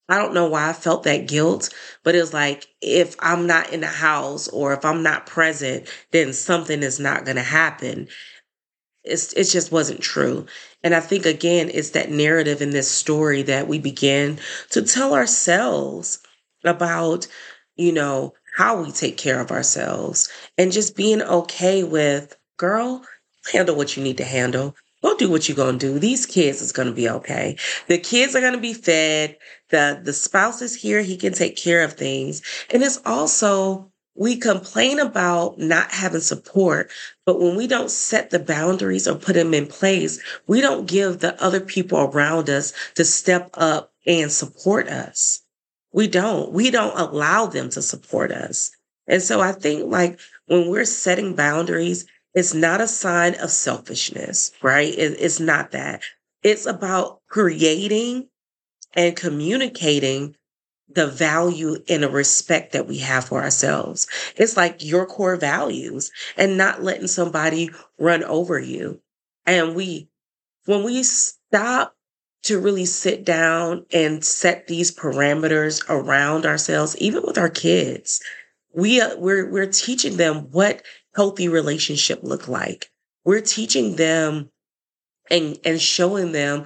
I 0.09 0.17
don't 0.17 0.33
know 0.33 0.47
why 0.47 0.69
I 0.69 0.73
felt 0.73 1.03
that 1.03 1.27
guilt, 1.27 1.69
but 2.03 2.15
it 2.15 2.21
was 2.21 2.33
like 2.33 2.67
if 2.81 3.15
I'm 3.19 3.45
not 3.45 3.73
in 3.73 3.81
the 3.81 3.87
house 3.87 4.47
or 4.47 4.73
if 4.73 4.85
I'm 4.85 5.03
not 5.03 5.25
present, 5.25 5.87
then 6.11 6.33
something 6.33 6.81
is 6.81 6.99
not 6.99 7.25
going 7.25 7.35
to 7.35 7.43
happen. 7.43 8.07
It's, 9.03 9.33
it 9.33 9.45
just 9.45 9.71
wasn't 9.71 10.01
true. 10.01 10.45
And 10.83 10.95
I 10.95 10.99
think, 10.99 11.25
again, 11.25 11.69
it's 11.73 11.91
that 11.91 12.11
narrative 12.11 12.61
in 12.61 12.71
this 12.71 12.89
story 12.89 13.41
that 13.43 13.67
we 13.67 13.79
begin 13.79 14.39
to 14.71 14.81
tell 14.81 15.13
ourselves 15.13 16.19
about, 16.63 17.27
you 17.75 17.91
know, 17.91 18.33
how 18.55 18.81
we 18.81 18.91
take 18.91 19.17
care 19.17 19.39
of 19.39 19.51
ourselves 19.51 20.29
and 20.57 20.71
just 20.71 20.95
being 20.95 21.21
okay 21.21 21.83
with, 21.83 22.35
girl, 22.57 23.03
handle 23.51 23.75
what 23.75 23.95
you 23.95 24.03
need 24.03 24.17
to 24.17 24.25
handle. 24.25 24.75
Go 25.03 25.15
do 25.15 25.29
what 25.29 25.47
you're 25.47 25.55
gonna 25.55 25.77
do. 25.77 25.99
These 25.99 26.25
kids 26.25 26.61
is 26.61 26.71
gonna 26.71 26.91
be 26.91 27.07
okay. 27.07 27.55
The 27.87 27.99
kids 27.99 28.35
are 28.35 28.41
gonna 28.41 28.57
be 28.59 28.73
fed. 28.73 29.37
The 29.69 29.99
the 30.01 30.13
spouse 30.13 30.61
is 30.61 30.75
here. 30.75 31.01
He 31.01 31.17
can 31.17 31.33
take 31.33 31.55
care 31.55 31.83
of 31.83 31.93
things. 31.93 32.41
And 32.69 32.83
it's 32.83 32.99
also 33.05 33.91
we 34.15 34.35
complain 34.35 34.99
about 34.99 35.59
not 35.59 35.91
having 35.91 36.21
support, 36.21 36.89
but 37.25 37.39
when 37.39 37.55
we 37.55 37.67
don't 37.67 37.91
set 37.91 38.31
the 38.31 38.39
boundaries 38.39 39.07
or 39.07 39.15
put 39.15 39.35
them 39.35 39.53
in 39.53 39.67
place, 39.67 40.19
we 40.47 40.59
don't 40.59 40.87
give 40.87 41.19
the 41.19 41.41
other 41.41 41.59
people 41.59 41.99
around 41.99 42.49
us 42.49 42.73
to 42.95 43.05
step 43.05 43.49
up 43.53 43.93
and 44.07 44.31
support 44.31 44.87
us. 44.87 45.41
We 45.93 46.07
don't. 46.07 46.51
We 46.51 46.71
don't 46.71 46.97
allow 46.97 47.45
them 47.45 47.69
to 47.69 47.81
support 47.81 48.31
us. 48.31 48.71
And 49.07 49.21
so 49.21 49.39
I 49.39 49.51
think 49.51 49.85
like 49.91 50.19
when 50.47 50.69
we're 50.69 50.85
setting 50.85 51.35
boundaries, 51.35 52.05
it's 52.33 52.53
not 52.53 52.81
a 52.81 52.87
sign 52.87 53.35
of 53.35 53.51
selfishness, 53.51 54.51
right? 54.61 54.93
It, 54.93 55.17
it's 55.19 55.39
not 55.39 55.71
that. 55.71 56.01
It's 56.43 56.65
about 56.65 57.21
creating 57.27 58.29
and 58.93 59.15
communicating 59.15 60.35
the 60.89 61.07
value 61.07 61.77
and 61.89 62.03
the 62.03 62.09
respect 62.09 62.71
that 62.71 62.87
we 62.87 62.99
have 62.99 63.25
for 63.25 63.41
ourselves. 63.41 64.07
It's 64.35 64.55
like 64.55 64.83
your 64.83 65.05
core 65.05 65.35
values 65.35 66.11
and 66.37 66.57
not 66.57 66.81
letting 66.83 67.07
somebody 67.07 67.69
run 67.99 68.23
over 68.23 68.57
you. 68.57 69.01
And 69.45 69.75
we, 69.75 70.09
when 70.65 70.83
we 70.83 71.03
stop 71.03 71.95
to 72.43 72.59
really 72.59 72.85
sit 72.85 73.25
down 73.25 73.85
and 73.91 74.23
set 74.23 74.67
these 74.67 74.95
parameters 74.95 75.83
around 75.89 76.45
ourselves, 76.45 76.95
even 76.97 77.23
with 77.25 77.37
our 77.37 77.49
kids, 77.49 78.21
we, 78.73 79.01
uh, 79.01 79.17
we're, 79.17 79.49
we're 79.49 79.71
teaching 79.71 80.17
them 80.17 80.49
what 80.51 80.83
healthy 81.15 81.49
relationship 81.49 82.19
look 82.23 82.47
like? 82.47 82.89
We're 83.25 83.41
teaching 83.41 83.97
them 83.97 84.49
and, 85.29 85.59
and 85.65 85.81
showing 85.81 86.31
them 86.31 86.65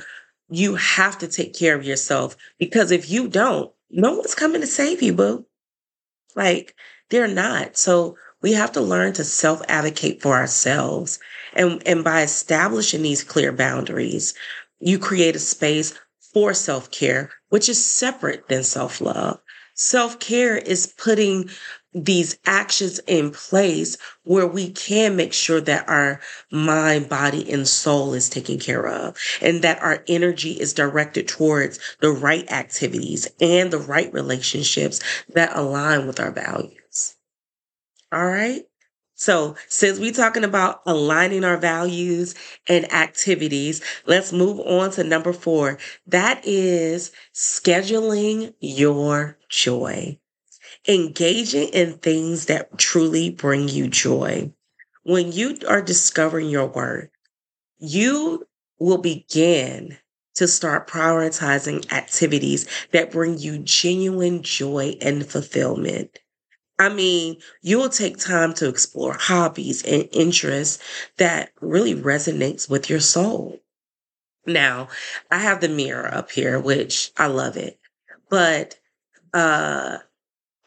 you 0.52 0.76
have 0.76 1.18
to 1.20 1.28
take 1.28 1.54
care 1.54 1.76
of 1.76 1.86
yourself 1.86 2.36
because 2.60 2.92
if 2.92 3.10
you 3.10 3.28
don't, 3.28 3.72
no 3.90 4.16
one's 4.16 4.36
coming 4.36 4.62
to 4.62 4.68
save 4.68 5.02
you, 5.02 5.14
boo. 5.14 5.46
Like 6.36 6.76
they're 7.10 7.28
not. 7.28 7.78
So 7.78 8.18
we 8.42 8.54
have 8.54 8.72
to 8.74 8.82
learn 8.82 9.14
to 9.14 9.24
self 9.24 9.62
advocate 9.68 10.22
for 10.22 10.36
ourselves. 10.36 11.20
And, 11.54 11.82
and 11.86 12.04
by 12.04 12.22
establishing 12.22 13.02
these 13.02 13.24
clear 13.24 13.52
boundaries, 13.52 14.34
you 14.80 15.00
create 15.00 15.36
a 15.36 15.40
space 15.40 15.98
for 16.34 16.54
self 16.54 16.92
care, 16.92 17.32
which 17.50 17.70
is 17.70 17.84
separate 17.84 18.48
than 18.50 18.64
self 18.64 19.00
love. 19.00 19.40
Self 19.76 20.20
care 20.20 20.58
is 20.58 20.94
putting 20.98 21.50
these 21.94 22.38
actions 22.46 23.00
in 23.08 23.32
place 23.32 23.98
where 24.24 24.48
we 24.48 24.72
can 24.72 25.16
make 25.16 25.34
sure 25.34 25.60
that 25.62 25.88
our 25.90 26.22
mind, 26.52 27.10
body, 27.10 27.52
and 27.52 27.68
soul 27.68 28.14
is 28.14 28.30
taken 28.30 28.60
care 28.60 28.88
of 28.88 29.18
and 29.42 29.62
that 29.62 29.82
our 29.82 30.04
energy 30.08 30.52
is 30.52 30.74
directed 30.74 31.28
towards 31.28 31.80
the 32.00 32.12
right 32.12 32.50
activities 32.52 33.28
and 33.42 33.72
the 33.72 33.78
right 33.78 34.12
relationships 34.14 35.00
that 35.34 35.56
align 35.56 36.08
with 36.08 36.20
our 36.20 36.32
values. 36.32 37.18
All 38.12 38.26
right. 38.26 38.64
So, 39.16 39.56
since 39.68 40.00
we're 40.00 40.14
talking 40.14 40.44
about 40.44 40.82
aligning 40.88 41.44
our 41.44 41.58
values 41.58 42.34
and 42.68 42.92
activities, 42.92 43.80
let's 44.08 44.34
move 44.34 44.60
on 44.62 44.90
to 44.92 45.04
number 45.04 45.32
four. 45.32 45.78
That 46.08 46.42
is 46.44 47.12
scheduling 47.32 48.56
your 48.60 49.38
joy, 49.48 50.20
engaging 50.88 51.70
in 51.70 51.94
things 51.94 52.46
that 52.48 52.78
truly 52.78 53.30
bring 53.30 53.70
you 53.70 53.88
joy. 53.88 54.52
When 55.04 55.32
you 55.32 55.58
are 55.68 55.82
discovering 55.82 56.50
your 56.50 56.68
worth, 56.68 57.10
you 57.80 58.48
will 58.80 58.98
begin 58.98 59.98
to 60.36 60.48
start 60.48 60.88
prioritizing 60.88 61.92
activities 61.92 62.68
that 62.92 63.12
bring 63.12 63.38
you 63.38 63.60
genuine 63.60 64.44
joy 64.44 64.98
and 65.02 65.26
fulfillment. 65.26 66.20
I 66.80 66.90
mean, 66.90 67.38
you 67.62 67.78
will 67.78 67.90
take 67.90 68.18
time 68.18 68.54
to 68.56 68.68
explore 68.68 69.14
hobbies 69.14 69.84
and 69.84 70.08
interests 70.12 70.82
that 71.18 71.52
really 71.62 71.94
resonates 71.94 72.70
with 72.70 72.90
your 72.90 73.00
soul. 73.00 73.60
Now, 74.48 74.88
I 75.30 75.38
have 75.38 75.62
the 75.62 75.70
mirror 75.70 76.12
up 76.12 76.32
here, 76.32 76.60
which 76.60 77.12
I 77.18 77.28
love 77.28 77.58
it. 77.58 77.80
But 78.30 78.80
uh 79.34 80.00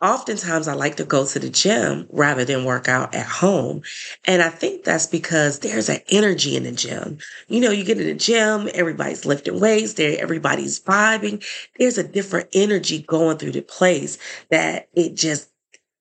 oftentimes 0.04 0.68
I 0.68 0.75
like 0.75 0.96
to 0.96 1.04
go 1.04 1.25
to 1.26 1.38
the 1.38 1.49
gym 1.49 2.06
rather 2.11 2.44
than 2.44 2.64
work 2.64 2.88
out 2.88 3.14
at 3.14 3.26
home. 3.26 3.82
And 4.26 4.42
I 4.42 4.50
think 4.50 4.84
that's 4.84 5.06
because 5.06 5.61
there's 5.61 5.88
an 5.88 6.00
energy 6.11 6.56
in 6.56 6.64
the 6.64 6.73
gym. 6.73 7.18
You 7.49 7.61
know, 7.61 7.70
you 7.70 7.84
get 7.84 7.99
in 7.99 8.06
the 8.06 8.14
gym, 8.14 8.68
everybody's 8.75 9.25
lifting 9.25 9.58
weights 9.58 9.94
there, 9.94 10.20
everybody's 10.20 10.78
vibing. 10.78 11.42
There's 11.78 11.96
a 11.96 12.06
different 12.06 12.50
energy 12.52 13.02
going 13.02 13.38
through 13.38 13.52
the 13.52 13.62
place 13.62 14.18
that 14.50 14.88
it 14.94 15.14
just 15.14 15.49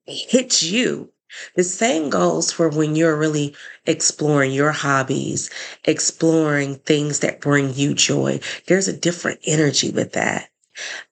hits 0.06 0.62
you. 0.62 1.10
The 1.56 1.64
same 1.64 2.10
goes 2.10 2.52
for 2.52 2.70
when 2.70 2.96
you're 2.96 3.18
really 3.18 3.56
exploring 3.86 4.52
your 4.52 4.72
hobbies, 4.72 5.50
exploring 5.86 6.76
things 6.76 7.20
that 7.20 7.42
bring 7.42 7.74
you 7.74 7.94
joy. 7.96 8.42
There's 8.68 8.88
a 8.88 8.98
different 8.98 9.40
energy 9.46 9.92
with 9.92 10.14
that. 10.14 10.50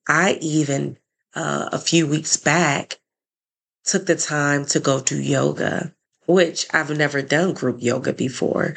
I 0.07 0.37
even 0.41 0.97
uh, 1.35 1.69
a 1.71 1.79
few 1.79 2.07
weeks 2.07 2.37
back 2.37 2.99
took 3.83 4.05
the 4.05 4.15
time 4.15 4.65
to 4.65 4.79
go 4.79 5.01
do 5.01 5.21
yoga, 5.21 5.93
which 6.25 6.67
I've 6.73 6.95
never 6.95 7.21
done 7.21 7.53
group 7.53 7.81
yoga 7.81 8.13
before. 8.13 8.75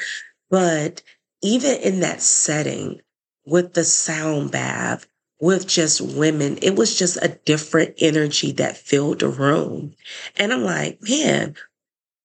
But 0.51 1.03
even 1.43 1.77
in 1.81 2.01
that 2.01 2.23
setting 2.23 3.01
with 3.45 3.75
the 3.75 3.85
sound 3.85 4.51
bath, 4.51 5.07
with 5.41 5.67
just 5.67 6.01
women, 6.01 6.59
it 6.63 6.77
was 6.77 6.99
just 6.99 7.19
a 7.23 7.39
different 7.45 7.95
energy 7.99 8.53
that 8.53 8.79
filled 8.79 9.19
the 9.19 9.29
room. 9.29 9.95
And 10.37 10.53
I'm 10.53 10.63
like, 10.63 10.99
man, 11.03 11.57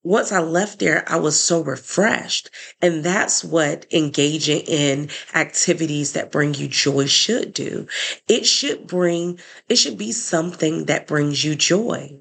once 0.03 0.32
I 0.32 0.39
left 0.39 0.79
there, 0.79 1.03
I 1.08 1.18
was 1.18 1.41
so 1.41 1.62
refreshed. 1.62 2.50
And 2.82 3.03
that's 3.03 3.44
what 3.44 3.86
engaging 3.91 4.62
in 4.62 5.10
activities 5.36 6.13
that 6.13 6.32
bring 6.32 6.53
you 6.53 6.68
joy 6.68 7.08
should 7.08 7.53
do. 7.53 7.88
It 8.27 8.46
should 8.46 8.88
bring, 8.88 9.39
it 9.68 9.75
should 9.75 9.98
be 9.98 10.12
something 10.12 10.86
that 10.86 11.08
brings 11.08 11.44
you 11.44 11.56
joy. 11.56 12.20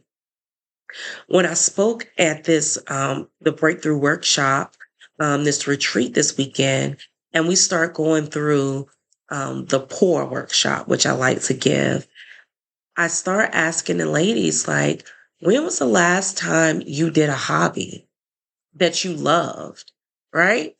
When 1.28 1.46
I 1.46 1.54
spoke 1.54 2.08
at 2.18 2.44
this, 2.44 2.78
um, 2.88 3.28
the 3.40 3.52
breakthrough 3.52 3.98
workshop, 3.98 4.74
um, 5.20 5.44
this 5.44 5.66
retreat 5.66 6.14
this 6.14 6.36
weekend, 6.36 6.96
and 7.32 7.46
we 7.46 7.56
start 7.56 7.94
going 7.94 8.26
through, 8.26 8.88
um, 9.28 9.66
the 9.66 9.80
pour 9.80 10.24
workshop, 10.24 10.88
which 10.88 11.06
I 11.06 11.12
like 11.12 11.42
to 11.42 11.54
give, 11.54 12.08
I 12.96 13.06
start 13.08 13.50
asking 13.52 13.98
the 13.98 14.06
ladies, 14.06 14.66
like, 14.66 15.06
when 15.40 15.64
was 15.64 15.78
the 15.78 15.86
last 15.86 16.36
time 16.36 16.82
you 16.86 17.10
did 17.10 17.28
a 17.28 17.34
hobby 17.36 18.06
that 18.74 19.04
you 19.04 19.14
loved? 19.14 19.92
Right. 20.32 20.76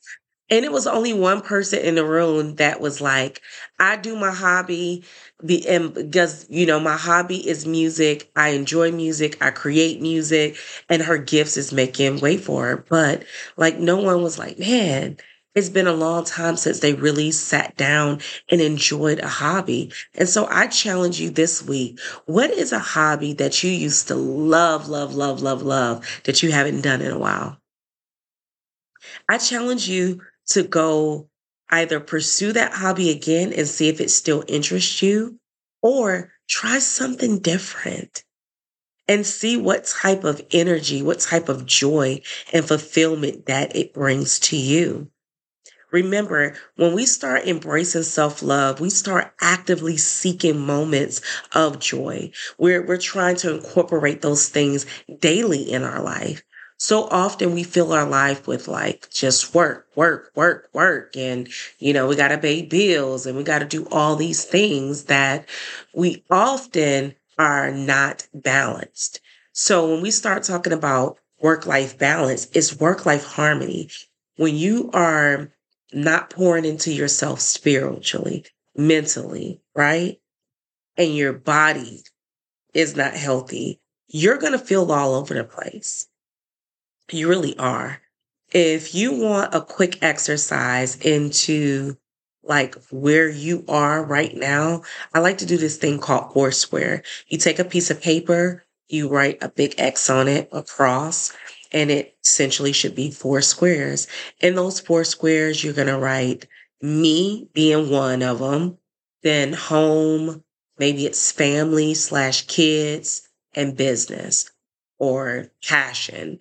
And 0.51 0.65
it 0.65 0.71
was 0.71 0.87
only 0.87 1.13
one 1.13 1.41
person 1.41 1.79
in 1.79 1.95
the 1.95 2.05
room 2.05 2.55
that 2.55 2.81
was 2.81 3.01
like, 3.01 3.41
I 3.79 3.97
do 3.97 4.15
my 4.15 4.31
hobby 4.31 5.03
because, 5.45 6.47
you 6.49 6.65
know, 6.65 6.79
my 6.79 6.97
hobby 6.97 7.47
is 7.47 7.65
music. 7.67 8.31
I 8.35 8.49
enjoy 8.49 8.91
music. 8.91 9.37
I 9.43 9.51
create 9.51 10.01
music 10.01 10.57
and 10.89 11.01
her 11.03 11.17
gifts 11.17 11.57
is 11.57 11.73
making 11.73 12.19
way 12.19 12.37
for 12.37 12.65
her. 12.65 12.77
But 12.89 13.25
like, 13.57 13.79
no 13.79 13.97
one 13.97 14.23
was 14.23 14.39
like, 14.39 14.59
man, 14.59 15.17
it's 15.59 15.69
been 15.69 15.87
a 15.87 15.93
long 15.93 16.23
time 16.23 16.55
since 16.55 16.79
they 16.79 16.93
really 16.93 17.31
sat 17.31 17.75
down 17.75 18.21
and 18.49 18.61
enjoyed 18.61 19.19
a 19.19 19.27
hobby. 19.27 19.91
And 20.15 20.27
so 20.27 20.47
I 20.49 20.67
challenge 20.67 21.19
you 21.19 21.29
this 21.29 21.61
week. 21.61 21.99
What 22.25 22.49
is 22.49 22.71
a 22.71 22.79
hobby 22.79 23.33
that 23.33 23.61
you 23.61 23.69
used 23.69 24.07
to 24.07 24.15
love, 24.15 24.87
love, 24.87 25.13
love, 25.13 25.41
love, 25.41 25.61
love 25.61 26.21
that 26.23 26.41
you 26.41 26.51
haven't 26.51 26.81
done 26.81 27.01
in 27.01 27.11
a 27.11 27.19
while? 27.19 27.57
I 29.27 29.37
challenge 29.37 29.87
you 29.89 30.21
to 30.47 30.63
go 30.63 31.29
either 31.69 31.99
pursue 31.99 32.53
that 32.53 32.71
hobby 32.71 33.09
again 33.09 33.51
and 33.53 33.67
see 33.67 33.89
if 33.89 33.99
it 33.99 34.09
still 34.09 34.43
interests 34.47 35.01
you 35.01 35.39
or 35.81 36.31
try 36.47 36.79
something 36.79 37.39
different 37.39 38.23
and 39.09 39.25
see 39.25 39.57
what 39.57 39.85
type 39.85 40.23
of 40.23 40.41
energy, 40.51 41.01
what 41.01 41.19
type 41.19 41.49
of 41.49 41.65
joy 41.65 42.21
and 42.53 42.65
fulfillment 42.65 43.47
that 43.47 43.75
it 43.75 43.93
brings 43.93 44.39
to 44.39 44.55
you. 44.55 45.11
Remember, 45.91 46.55
when 46.75 46.93
we 46.93 47.05
start 47.05 47.47
embracing 47.47 48.03
self 48.03 48.41
love, 48.43 48.79
we 48.79 48.89
start 48.89 49.31
actively 49.41 49.97
seeking 49.97 50.59
moments 50.59 51.21
of 51.53 51.79
joy. 51.79 52.31
We're, 52.57 52.85
we're 52.85 52.97
trying 52.97 53.35
to 53.37 53.55
incorporate 53.55 54.21
those 54.21 54.49
things 54.49 54.85
daily 55.19 55.61
in 55.71 55.83
our 55.83 56.01
life. 56.01 56.43
So 56.77 57.03
often 57.09 57.53
we 57.53 57.63
fill 57.63 57.91
our 57.91 58.07
life 58.07 58.47
with 58.47 58.67
like 58.67 59.09
just 59.11 59.53
work, 59.53 59.87
work, 59.95 60.31
work, 60.35 60.69
work. 60.73 61.17
And, 61.17 61.49
you 61.79 61.93
know, 61.93 62.07
we 62.07 62.15
got 62.15 62.29
to 62.29 62.37
pay 62.37 62.61
bills 62.61 63.25
and 63.25 63.35
we 63.37 63.43
got 63.43 63.59
to 63.59 63.65
do 63.65 63.85
all 63.91 64.15
these 64.15 64.45
things 64.45 65.05
that 65.05 65.47
we 65.93 66.23
often 66.29 67.15
are 67.37 67.71
not 67.71 68.27
balanced. 68.33 69.21
So 69.53 69.91
when 69.91 70.01
we 70.01 70.11
start 70.11 70.43
talking 70.43 70.73
about 70.73 71.17
work 71.41 71.65
life 71.65 71.97
balance, 71.97 72.47
it's 72.53 72.79
work 72.79 73.05
life 73.05 73.25
harmony. 73.25 73.89
When 74.37 74.55
you 74.55 74.89
are 74.93 75.49
not 75.93 76.29
pouring 76.29 76.65
into 76.65 76.91
yourself 76.91 77.39
spiritually, 77.39 78.45
mentally, 78.75 79.61
right? 79.75 80.19
And 80.97 81.15
your 81.15 81.33
body 81.33 82.03
is 82.73 82.95
not 82.95 83.13
healthy, 83.13 83.79
you're 84.07 84.37
going 84.37 84.53
to 84.53 84.59
feel 84.59 84.91
all 84.91 85.15
over 85.15 85.33
the 85.33 85.43
place. 85.43 86.07
You 87.11 87.29
really 87.29 87.57
are. 87.57 88.01
If 88.51 88.95
you 88.95 89.13
want 89.13 89.53
a 89.53 89.61
quick 89.61 90.01
exercise 90.01 90.95
into 90.97 91.97
like 92.43 92.75
where 92.89 93.29
you 93.29 93.63
are 93.67 94.03
right 94.03 94.35
now, 94.35 94.81
I 95.13 95.19
like 95.19 95.37
to 95.39 95.45
do 95.45 95.57
this 95.57 95.77
thing 95.77 95.99
called 95.99 96.33
Foursquare. 96.33 97.03
You 97.27 97.37
take 97.37 97.59
a 97.59 97.65
piece 97.65 97.91
of 97.91 98.01
paper, 98.01 98.65
you 98.87 99.07
write 99.07 99.37
a 99.41 99.49
big 99.49 99.75
X 99.77 100.09
on 100.09 100.27
it 100.27 100.49
across, 100.51 101.31
and 101.71 101.91
it 101.91 102.17
essentially 102.23 102.73
should 102.73 102.95
be 102.95 103.11
four 103.11 103.41
squares. 103.41 104.07
In 104.39 104.55
those 104.55 104.79
four 104.79 105.03
squares, 105.03 105.63
you're 105.63 105.73
going 105.73 105.87
to 105.87 105.97
write 105.97 106.47
me 106.81 107.49
being 107.53 107.89
one 107.89 108.21
of 108.21 108.39
them, 108.39 108.77
then 109.23 109.53
home, 109.53 110.43
maybe 110.77 111.05
it's 111.05 111.31
family 111.31 111.93
slash 111.93 112.47
kids 112.47 113.27
and 113.53 113.75
business 113.75 114.49
or 114.97 115.51
passion, 115.67 116.39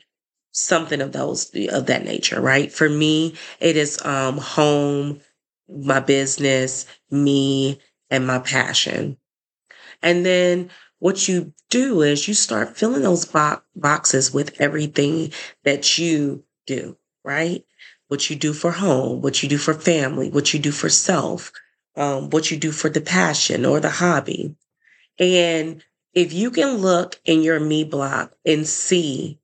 something 0.52 1.00
of 1.00 1.12
those, 1.12 1.50
of 1.70 1.86
that 1.86 2.04
nature, 2.04 2.40
right? 2.40 2.72
For 2.72 2.88
me, 2.88 3.34
it 3.60 3.76
is, 3.76 4.04
um, 4.04 4.38
home, 4.38 5.20
my 5.68 6.00
business, 6.00 6.86
me, 7.10 7.80
and 8.10 8.26
my 8.26 8.38
passion. 8.38 9.16
And 10.02 10.24
then 10.24 10.70
what 10.98 11.28
you 11.28 11.52
do 11.70 12.02
is 12.02 12.26
you 12.26 12.34
start 12.34 12.76
filling 12.76 13.02
those 13.02 13.24
bo- 13.24 13.62
boxes 13.76 14.32
with 14.32 14.60
everything 14.60 15.32
that 15.64 15.98
you 15.98 16.44
do, 16.66 16.96
right? 17.24 17.64
What 18.08 18.30
you 18.30 18.36
do 18.36 18.52
for 18.52 18.72
home, 18.72 19.20
what 19.20 19.42
you 19.42 19.48
do 19.48 19.58
for 19.58 19.74
family, 19.74 20.30
what 20.30 20.52
you 20.52 20.60
do 20.60 20.72
for 20.72 20.88
self, 20.88 21.52
um, 21.96 22.30
what 22.30 22.50
you 22.50 22.56
do 22.56 22.72
for 22.72 22.88
the 22.88 23.00
passion 23.00 23.64
or 23.64 23.80
the 23.80 23.90
hobby. 23.90 24.56
And 25.18 25.84
if 26.14 26.32
you 26.32 26.50
can 26.50 26.78
look 26.78 27.20
in 27.24 27.42
your 27.42 27.60
me 27.60 27.84
block 27.84 28.34
and 28.44 28.66
see 28.66 29.38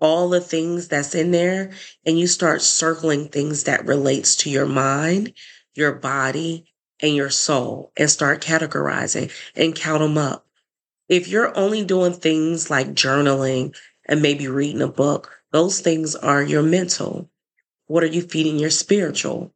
all 0.00 0.28
the 0.28 0.40
things 0.40 0.88
that's 0.88 1.14
in 1.14 1.30
there 1.30 1.72
and 2.06 2.18
you 2.18 2.26
start 2.26 2.62
circling 2.62 3.28
things 3.28 3.64
that 3.64 3.86
relates 3.86 4.34
to 4.36 4.50
your 4.50 4.66
mind, 4.66 5.34
your 5.74 5.92
body, 5.92 6.64
and 7.02 7.14
your 7.14 7.30
soul 7.30 7.92
and 7.96 8.10
start 8.10 8.42
categorizing 8.42 9.30
and 9.54 9.74
count 9.74 10.00
them 10.00 10.18
up 10.18 10.46
if 11.10 11.26
you're 11.26 11.54
only 11.58 11.84
doing 11.84 12.12
things 12.12 12.70
like 12.70 12.94
journaling 12.94 13.76
and 14.06 14.22
maybe 14.22 14.46
reading 14.46 14.80
a 14.80 14.86
book, 14.86 15.42
those 15.50 15.80
things 15.80 16.14
are 16.14 16.40
your 16.40 16.62
mental. 16.62 17.28
What 17.88 18.04
are 18.04 18.06
you 18.06 18.22
feeding 18.22 18.60
your 18.60 18.70
spiritual? 18.70 19.52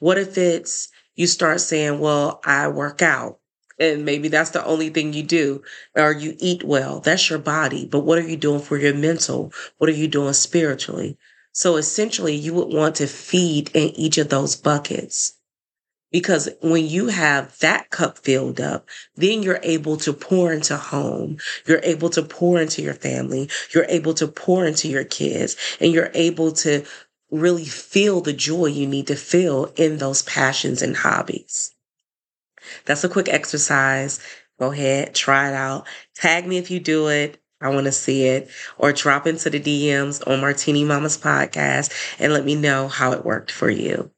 What 0.00 0.18
if 0.18 0.36
it's 0.36 0.88
you 1.14 1.28
start 1.28 1.60
saying, 1.60 2.00
well, 2.00 2.40
I 2.44 2.66
work 2.66 3.00
out 3.00 3.38
and 3.78 4.04
maybe 4.04 4.26
that's 4.26 4.50
the 4.50 4.64
only 4.64 4.90
thing 4.90 5.12
you 5.12 5.22
do 5.22 5.62
or 5.94 6.10
you 6.12 6.34
eat 6.40 6.64
well. 6.64 6.98
That's 6.98 7.30
your 7.30 7.38
body. 7.38 7.86
But 7.86 8.00
what 8.00 8.18
are 8.18 8.28
you 8.28 8.36
doing 8.36 8.60
for 8.60 8.76
your 8.76 8.94
mental? 8.94 9.52
What 9.78 9.88
are 9.88 9.94
you 9.94 10.08
doing 10.08 10.32
spiritually? 10.32 11.16
So 11.52 11.76
essentially 11.76 12.34
you 12.34 12.54
would 12.54 12.74
want 12.74 12.96
to 12.96 13.06
feed 13.06 13.70
in 13.72 13.90
each 13.90 14.18
of 14.18 14.30
those 14.30 14.56
buckets 14.56 15.34
because 16.12 16.48
when 16.60 16.86
you 16.86 17.08
have 17.08 17.58
that 17.58 17.90
cup 17.90 18.18
filled 18.18 18.60
up, 18.60 18.88
then 19.16 19.42
you're 19.42 19.60
able 19.62 19.96
to 19.96 20.12
pour 20.12 20.52
into 20.52 20.76
home. 20.76 21.38
You're 21.66 21.80
able 21.82 22.10
to 22.10 22.22
pour 22.22 22.60
into 22.60 22.82
your 22.82 22.94
family. 22.94 23.48
You're 23.74 23.86
able 23.88 24.14
to 24.14 24.28
pour 24.28 24.64
into 24.64 24.88
your 24.88 25.04
kids 25.04 25.56
and 25.80 25.92
you're 25.92 26.10
able 26.14 26.52
to 26.52 26.84
really 27.30 27.64
feel 27.64 28.20
the 28.20 28.34
joy 28.34 28.66
you 28.66 28.86
need 28.86 29.06
to 29.06 29.16
feel 29.16 29.72
in 29.76 29.96
those 29.96 30.22
passions 30.22 30.82
and 30.82 30.94
hobbies. 30.94 31.74
That's 32.84 33.04
a 33.04 33.08
quick 33.08 33.28
exercise. 33.28 34.20
Go 34.60 34.70
ahead, 34.70 35.14
try 35.14 35.48
it 35.48 35.54
out. 35.54 35.86
Tag 36.14 36.46
me 36.46 36.58
if 36.58 36.70
you 36.70 36.78
do 36.78 37.08
it. 37.08 37.38
I 37.60 37.68
want 37.70 37.86
to 37.86 37.92
see 37.92 38.24
it 38.24 38.50
or 38.76 38.92
drop 38.92 39.26
into 39.26 39.48
the 39.48 39.60
DMs 39.60 40.26
on 40.26 40.40
Martini 40.40 40.84
Mamas 40.84 41.16
podcast 41.16 41.92
and 42.18 42.32
let 42.32 42.44
me 42.44 42.56
know 42.56 42.88
how 42.88 43.12
it 43.12 43.24
worked 43.24 43.52
for 43.52 43.70
you. 43.70 44.10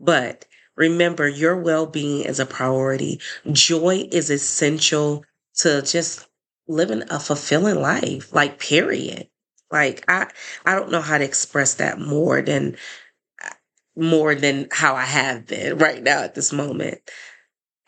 But 0.00 0.44
remember 0.78 1.28
your 1.28 1.56
well-being 1.56 2.24
is 2.24 2.40
a 2.40 2.46
priority. 2.46 3.20
Joy 3.52 4.08
is 4.10 4.30
essential 4.30 5.24
to 5.56 5.82
just 5.82 6.26
living 6.68 7.02
a 7.10 7.20
fulfilling 7.20 7.80
life, 7.82 8.32
like 8.32 8.60
period. 8.60 9.28
Like 9.70 10.04
I 10.08 10.28
I 10.64 10.74
don't 10.76 10.90
know 10.92 11.02
how 11.02 11.18
to 11.18 11.24
express 11.24 11.74
that 11.74 11.98
more 11.98 12.40
than 12.40 12.76
more 13.96 14.34
than 14.34 14.68
how 14.70 14.94
I 14.94 15.04
have 15.04 15.46
been 15.46 15.76
right 15.78 16.02
now 16.02 16.22
at 16.22 16.34
this 16.34 16.52
moment. 16.52 17.00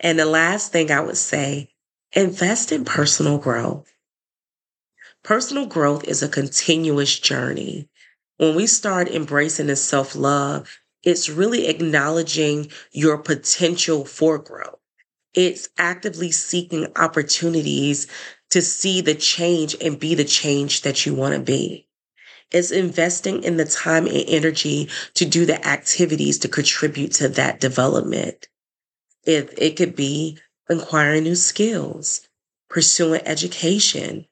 And 0.01 0.19
the 0.19 0.27
last 0.27 0.73
thing 0.73 0.91
I 0.91 1.01
would 1.01 1.17
say, 1.17 1.71
invest 2.13 2.73
in 2.73 2.85
personal 2.85 3.39
growth. 3.39 3.93
Personal 5.23 5.67
growth 5.67 6.05
is 6.05 6.23
a 6.23 6.29
continuous 6.29 7.19
journey. 7.19 7.89
When 8.39 8.57
we 8.57 8.67
start 8.67 9.09
embracing 9.09 9.67
the 9.69 9.77
self 9.77 10.17
love, 10.17 10.80
it's 11.03 11.29
really 11.29 11.67
acknowledging 11.69 12.71
your 12.93 13.19
potential 13.19 14.05
for 14.05 14.39
growth. 14.39 14.79
It's 15.35 15.69
actively 15.79 16.31
seeking 16.31 16.89
opportunities 16.97 18.07
to 18.51 18.61
see 18.61 19.01
the 19.01 19.15
change 19.15 19.77
and 19.81 19.99
be 19.99 20.15
the 20.15 20.25
change 20.25 20.83
that 20.83 21.07
you 21.07 21.15
want 21.15 21.35
to 21.35 21.41
be. 21.41 21.87
It's 22.51 22.73
investing 22.73 23.45
in 23.45 23.57
the 23.57 23.65
time 23.65 24.07
and 24.07 24.25
energy 24.27 24.89
to 25.15 25.25
do 25.25 25.47
the 25.47 25.65
activities 25.67 26.39
to 26.41 26.49
contribute 26.49 27.13
to 27.13 27.29
that 27.29 27.61
development. 27.61 28.49
If 29.25 29.55
it 29.57 29.77
could 29.77 29.95
be 29.95 30.39
acquiring 30.69 31.25
new 31.25 31.37
skills, 31.37 32.29
pursuing 32.69 33.23
education, 33.25 34.27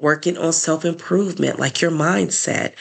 working 0.00 0.38
on 0.38 0.52
self 0.52 0.84
improvement, 0.84 1.58
like 1.58 1.80
your 1.80 1.90
mindset, 1.90 2.74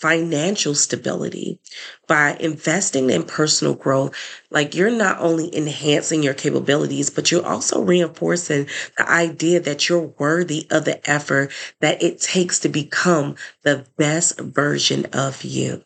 financial 0.00 0.74
stability. 0.74 1.60
By 2.08 2.36
investing 2.40 3.10
in 3.10 3.22
personal 3.22 3.74
growth, 3.74 4.14
like 4.50 4.74
you're 4.74 4.90
not 4.90 5.20
only 5.20 5.54
enhancing 5.54 6.22
your 6.22 6.34
capabilities, 6.34 7.10
but 7.10 7.30
you're 7.30 7.46
also 7.46 7.82
reinforcing 7.82 8.66
the 8.96 9.08
idea 9.08 9.60
that 9.60 9.88
you're 9.88 10.12
worthy 10.18 10.66
of 10.70 10.84
the 10.84 11.08
effort 11.08 11.52
that 11.80 12.02
it 12.02 12.20
takes 12.20 12.58
to 12.60 12.68
become 12.68 13.36
the 13.62 13.86
best 13.96 14.40
version 14.40 15.06
of 15.12 15.44
you. 15.44 15.84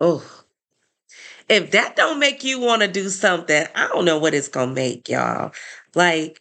Oh, 0.00 0.24
if 1.48 1.72
that 1.72 1.96
don't 1.96 2.18
make 2.18 2.44
you 2.44 2.60
want 2.60 2.82
to 2.82 2.88
do 2.88 3.08
something, 3.08 3.66
I 3.74 3.88
don't 3.88 4.04
know 4.04 4.18
what 4.18 4.34
it's 4.34 4.48
going 4.48 4.70
to 4.70 4.74
make, 4.74 5.08
y'all. 5.08 5.52
Like 5.94 6.40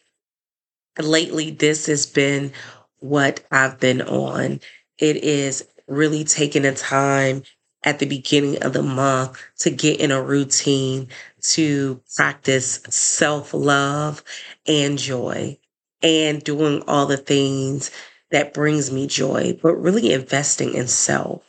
lately, 0.99 1.51
this 1.51 1.87
has 1.87 2.05
been 2.05 2.53
what 2.99 3.43
I've 3.51 3.79
been 3.79 4.01
on. 4.01 4.59
It 4.97 5.17
is 5.17 5.65
really 5.91 6.23
taking 6.23 6.63
the 6.63 6.73
time 6.73 7.43
at 7.83 7.99
the 7.99 8.05
beginning 8.05 8.61
of 8.63 8.73
the 8.73 8.83
month 8.83 9.41
to 9.57 9.69
get 9.69 9.99
in 9.99 10.11
a 10.11 10.21
routine 10.21 11.07
to 11.41 12.01
practice 12.15 12.81
self 12.89 13.53
love 13.53 14.23
and 14.67 14.97
joy 14.97 15.57
and 16.01 16.43
doing 16.43 16.83
all 16.87 17.05
the 17.05 17.17
things 17.17 17.91
that 18.31 18.53
brings 18.53 18.91
me 18.91 19.07
joy, 19.07 19.57
but 19.61 19.75
really 19.75 20.13
investing 20.13 20.73
in 20.73 20.87
self. 20.87 21.43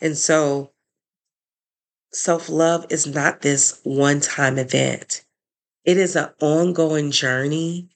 And 0.00 0.16
so 0.16 0.70
self 2.12 2.48
love 2.48 2.86
is 2.90 3.06
not 3.06 3.40
this 3.40 3.80
one 3.82 4.20
time 4.20 4.58
event. 4.58 5.24
It 5.84 5.96
is 5.96 6.14
an 6.16 6.28
ongoing 6.40 7.10
journey. 7.10 7.88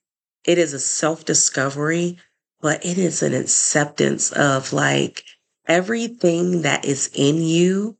It 0.44 0.58
is 0.58 0.72
a 0.72 0.80
self 0.80 1.24
discovery, 1.24 2.18
but 2.60 2.84
it 2.84 2.98
is 2.98 3.22
an 3.22 3.34
acceptance 3.34 4.32
of 4.32 4.72
like 4.72 5.24
everything 5.66 6.62
that 6.62 6.84
is 6.84 7.10
in 7.14 7.42
you 7.42 7.96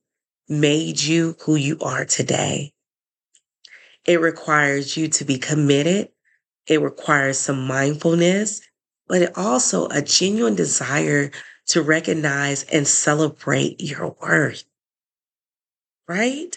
made 0.49 1.01
you 1.01 1.37
who 1.41 1.57
you 1.57 1.79
are 1.81 2.05
today. 2.05 2.73
It 4.05 4.21
requires 4.21 4.97
you 4.97 5.09
to 5.09 5.25
be 5.25 5.39
committed. 5.39 6.11
It 6.67 6.81
requires 6.81 7.39
some 7.39 7.67
mindfulness, 7.67 8.61
but 9.09 9.23
it 9.23 9.37
also 9.37 9.89
a 9.89 10.03
genuine 10.03 10.55
desire 10.55 11.31
to 11.69 11.83
recognize 11.83 12.65
and 12.65 12.87
celebrate 12.87 13.81
your 13.81 14.17
worth 14.21 14.65
right? 16.09 16.57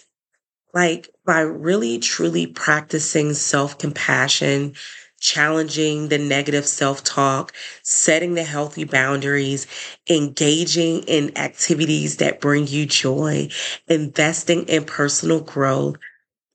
Like 0.74 1.10
by 1.26 1.42
really 1.42 2.00
truly 2.00 2.48
practicing 2.48 3.34
self 3.34 3.78
compassion, 3.78 4.76
challenging 5.20 6.10
the 6.10 6.18
negative 6.18 6.66
self 6.66 7.04
talk, 7.04 7.54
setting 7.84 8.34
the 8.34 8.44
healthy 8.44 8.84
boundaries, 8.84 9.68
engaging 10.10 11.04
in 11.04 11.38
activities 11.38 12.18
that 12.18 12.42
bring 12.42 12.68
you 12.68 12.86
joy, 12.86 13.50
investing 13.88 14.64
in 14.64 14.86
personal 14.86 15.42
growth, 15.42 15.98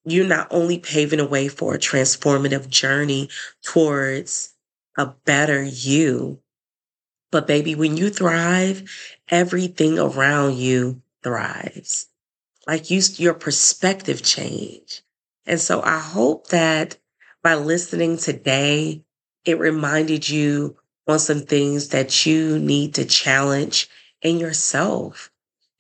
you're 0.05 0.27
not 0.27 0.49
only 0.51 0.79
paving 0.79 1.21
a 1.21 1.27
way 1.27 1.49
for 1.49 1.75
a 1.75 1.79
transformative 1.79 2.69
journey 2.69 3.29
towards 3.63 4.55
a 4.99 5.07
better 5.25 5.63
you, 5.63 6.41
but 7.31 7.47
baby, 7.47 7.75
when 7.75 7.97
you 7.97 8.11
thrive, 8.11 8.89
everything 9.29 9.99
around 9.99 10.57
you 10.57 11.03
thrives 11.23 12.07
like 12.67 12.91
you, 12.91 13.01
your 13.17 13.35
perspective 13.35 14.23
change. 14.23 15.03
And 15.47 15.61
so 15.61 15.83
I 15.83 15.99
hope 15.99 16.49
that 16.49 16.97
by 17.45 17.55
listening 17.55 18.17
today, 18.17 19.05
it 19.45 19.59
reminded 19.61 20.29
you 20.29 20.79
on 21.07 21.19
some 21.19 21.43
things 21.43 21.91
that 21.91 22.25
you 22.25 22.59
need 22.59 22.95
to 22.95 23.05
challenge 23.05 23.91
in 24.23 24.39
yourself 24.39 25.31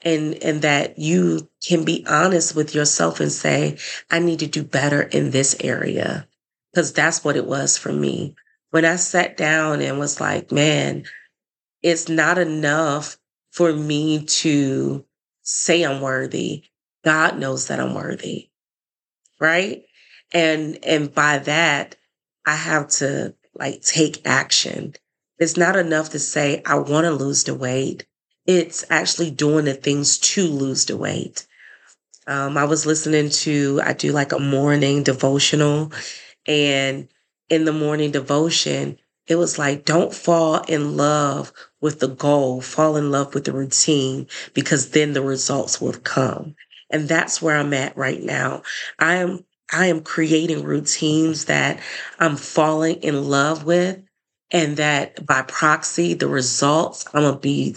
and, 0.02 0.34
and 0.44 0.60
that 0.60 0.98
you 0.98 1.48
can 1.66 1.86
be 1.86 2.04
honest 2.06 2.54
with 2.54 2.74
yourself 2.74 3.18
and 3.18 3.32
say, 3.32 3.78
I 4.10 4.18
need 4.18 4.40
to 4.40 4.46
do 4.46 4.62
better 4.62 5.00
in 5.00 5.30
this 5.30 5.56
area. 5.60 6.28
Cause 6.74 6.92
that's 6.92 7.24
what 7.24 7.36
it 7.36 7.46
was 7.46 7.78
for 7.78 7.92
me. 7.92 8.36
When 8.70 8.84
I 8.84 8.96
sat 8.96 9.38
down 9.38 9.80
and 9.80 9.98
was 9.98 10.20
like, 10.20 10.52
man, 10.52 11.04
it's 11.82 12.08
not 12.10 12.36
enough 12.36 13.16
for 13.52 13.72
me 13.72 14.24
to 14.24 15.04
say 15.42 15.82
I'm 15.82 16.02
worthy. 16.02 16.64
God 17.04 17.38
knows 17.38 17.68
that 17.68 17.80
I'm 17.80 17.94
worthy. 17.94 18.50
Right. 19.40 19.84
And, 20.34 20.78
and 20.84 21.14
by 21.14 21.38
that, 21.38 21.96
I 22.46 22.56
have 22.56 22.88
to 22.88 23.34
like 23.54 23.82
take 23.82 24.26
action. 24.26 24.94
It's 25.38 25.56
not 25.56 25.76
enough 25.76 26.10
to 26.10 26.18
say, 26.18 26.62
I 26.66 26.76
want 26.76 27.04
to 27.06 27.12
lose 27.12 27.44
the 27.44 27.54
weight. 27.54 28.06
It's 28.46 28.84
actually 28.90 29.30
doing 29.30 29.64
the 29.64 29.74
things 29.74 30.18
to 30.18 30.46
lose 30.46 30.84
the 30.86 30.96
weight. 30.96 31.46
Um, 32.26 32.58
I 32.58 32.64
was 32.64 32.86
listening 32.86 33.30
to, 33.30 33.80
I 33.84 33.94
do 33.94 34.12
like 34.12 34.32
a 34.32 34.38
morning 34.38 35.02
devotional 35.02 35.92
and 36.46 37.08
in 37.48 37.64
the 37.64 37.72
morning 37.72 38.10
devotion, 38.10 38.98
it 39.26 39.36
was 39.36 39.58
like, 39.58 39.84
don't 39.84 40.14
fall 40.14 40.62
in 40.64 40.96
love 40.96 41.52
with 41.80 42.00
the 42.00 42.08
goal, 42.08 42.60
fall 42.60 42.96
in 42.96 43.10
love 43.10 43.34
with 43.34 43.44
the 43.44 43.52
routine 43.52 44.26
because 44.52 44.90
then 44.90 45.12
the 45.12 45.22
results 45.22 45.80
will 45.80 45.94
come. 45.94 46.56
And 46.90 47.08
that's 47.08 47.40
where 47.40 47.56
I'm 47.56 47.72
at 47.72 47.96
right 47.96 48.22
now. 48.22 48.62
I 48.98 49.16
am, 49.16 49.44
I 49.74 49.86
am 49.86 50.02
creating 50.02 50.62
routines 50.62 51.46
that 51.46 51.80
I'm 52.20 52.36
falling 52.36 52.96
in 53.02 53.28
love 53.28 53.64
with 53.64 54.00
and 54.52 54.76
that 54.76 55.26
by 55.26 55.42
proxy, 55.42 56.14
the 56.14 56.28
results, 56.28 57.04
I'm 57.12 57.32
to 57.34 57.38
be, 57.40 57.76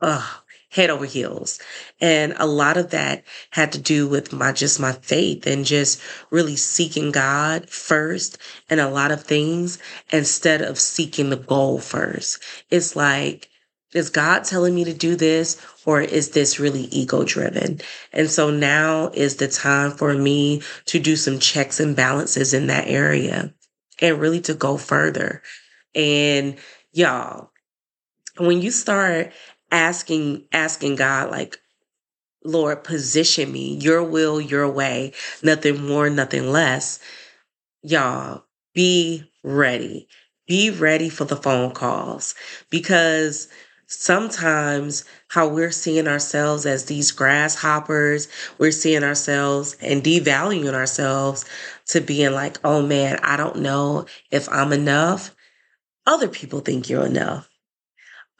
uh, 0.00 0.24
head 0.70 0.90
over 0.90 1.04
heels. 1.04 1.60
And 2.00 2.34
a 2.36 2.46
lot 2.46 2.76
of 2.76 2.90
that 2.90 3.24
had 3.50 3.72
to 3.72 3.78
do 3.78 4.06
with 4.06 4.32
my, 4.32 4.52
just 4.52 4.78
my 4.78 4.92
faith 4.92 5.46
and 5.46 5.64
just 5.64 6.00
really 6.30 6.56
seeking 6.56 7.10
God 7.10 7.68
first 7.68 8.38
and 8.70 8.78
a 8.78 8.88
lot 8.88 9.10
of 9.10 9.24
things 9.24 9.78
instead 10.12 10.62
of 10.62 10.78
seeking 10.78 11.30
the 11.30 11.36
goal 11.36 11.80
first. 11.80 12.42
It's 12.70 12.94
like, 12.94 13.48
is 13.94 14.10
God 14.10 14.44
telling 14.44 14.74
me 14.74 14.84
to 14.84 14.92
do 14.92 15.16
this 15.16 15.60
or 15.86 16.00
is 16.00 16.30
this 16.30 16.58
really 16.58 16.82
ego 16.84 17.24
driven? 17.24 17.80
And 18.12 18.28
so 18.28 18.50
now 18.50 19.10
is 19.14 19.36
the 19.36 19.48
time 19.48 19.92
for 19.92 20.12
me 20.14 20.62
to 20.86 20.98
do 20.98 21.16
some 21.16 21.38
checks 21.38 21.80
and 21.80 21.96
balances 21.96 22.52
in 22.52 22.66
that 22.66 22.88
area. 22.88 23.54
and 24.00 24.20
really 24.20 24.40
to 24.42 24.54
go 24.54 24.76
further. 24.76 25.40
And 25.94 26.56
y'all, 26.92 27.52
when 28.38 28.60
you 28.60 28.72
start 28.72 29.32
asking, 29.70 30.44
asking 30.52 30.96
God, 30.96 31.30
like, 31.30 31.60
Lord, 32.44 32.82
position 32.84 33.52
me, 33.52 33.76
your 33.76 34.02
will, 34.02 34.40
your 34.40 34.68
way, 34.68 35.12
nothing 35.42 35.86
more, 35.86 36.10
nothing 36.10 36.50
less. 36.50 36.98
Y'all, 37.82 38.44
be 38.74 39.30
ready. 39.44 40.08
Be 40.46 40.70
ready 40.70 41.08
for 41.08 41.24
the 41.24 41.36
phone 41.36 41.70
calls 41.70 42.34
because 42.68 43.48
sometimes 43.86 45.04
how 45.28 45.48
we're 45.48 45.70
seeing 45.70 46.08
ourselves 46.08 46.66
as 46.66 46.86
these 46.86 47.12
grasshoppers, 47.12 48.28
we're 48.58 48.72
seeing 48.72 49.04
ourselves 49.04 49.76
and 49.80 50.02
devaluing 50.02 50.74
ourselves 50.74 51.44
to 51.86 52.00
being 52.00 52.32
like, 52.32 52.58
oh 52.64 52.82
man, 52.82 53.18
I 53.22 53.36
don't 53.36 53.60
know 53.60 54.06
if 54.30 54.48
I'm 54.50 54.72
enough. 54.72 55.34
Other 56.06 56.28
people 56.28 56.60
think 56.60 56.88
you're 56.88 57.06
enough. 57.06 57.48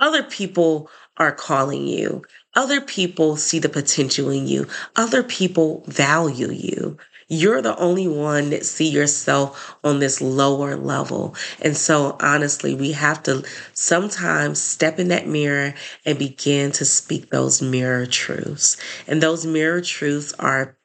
Other 0.01 0.23
people 0.23 0.91
are 1.17 1.33
calling 1.33 1.87
you. 1.87 2.23
Other 2.55 2.81
people 2.81 3.37
see 3.37 3.59
the 3.59 3.69
potential 3.69 4.31
in 4.31 4.47
you. 4.47 4.67
Other 4.97 5.23
people 5.23 5.85
value 5.87 6.51
you. 6.51 6.99
You're 7.29 7.63
the 7.63 7.77
only 7.79 8.09
one 8.09 8.51
that 8.51 8.67
see 8.67 8.89
yourself 8.89 9.77
on 9.83 9.99
this 9.99 10.21
lower 10.21 10.77
level. 10.77 11.35
And 11.61 11.77
so 11.77 12.17
honestly, 12.21 12.75
we 12.75 12.93
have 12.93 13.23
to 13.25 13.45
sometimes 13.73 14.61
step 14.61 14.99
in 14.99 15.09
that 15.09 15.27
mirror 15.27 15.75
and 16.05 16.19
begin 16.19 16.73
to 16.73 16.85
speak 16.85 17.31
those 17.31 17.63
mirror 17.63 18.07
truths. 18.07 18.77
And 19.07 19.23
those 19.23 19.47
mirror 19.47 19.81
truths 19.81 20.33
are 20.39 20.77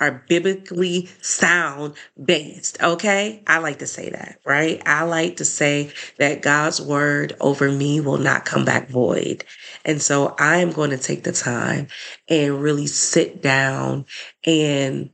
are 0.00 0.24
biblically 0.28 1.08
sound 1.20 1.94
based. 2.22 2.82
Okay. 2.82 3.42
I 3.46 3.58
like 3.58 3.78
to 3.78 3.86
say 3.86 4.10
that, 4.10 4.40
right? 4.44 4.82
I 4.84 5.04
like 5.04 5.36
to 5.36 5.44
say 5.44 5.92
that 6.18 6.42
God's 6.42 6.80
word 6.80 7.36
over 7.40 7.70
me 7.70 8.00
will 8.00 8.18
not 8.18 8.44
come 8.44 8.64
back 8.64 8.88
void. 8.88 9.44
And 9.84 10.02
so 10.02 10.34
I 10.38 10.58
am 10.58 10.72
going 10.72 10.90
to 10.90 10.98
take 10.98 11.22
the 11.22 11.32
time 11.32 11.88
and 12.28 12.60
really 12.60 12.88
sit 12.88 13.40
down 13.40 14.06
and 14.44 15.10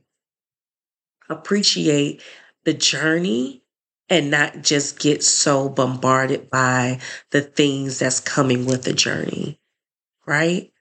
appreciate 1.31 2.21
the 2.63 2.73
journey 2.73 3.63
and 4.09 4.29
not 4.29 4.61
just 4.61 4.99
get 4.99 5.23
so 5.23 5.69
bombarded 5.69 6.49
by 6.49 6.99
the 7.31 7.41
things 7.41 7.99
that's 7.99 8.19
coming 8.19 8.65
with 8.65 8.83
the 8.83 8.93
journey, 8.93 9.59
right? 10.25 10.71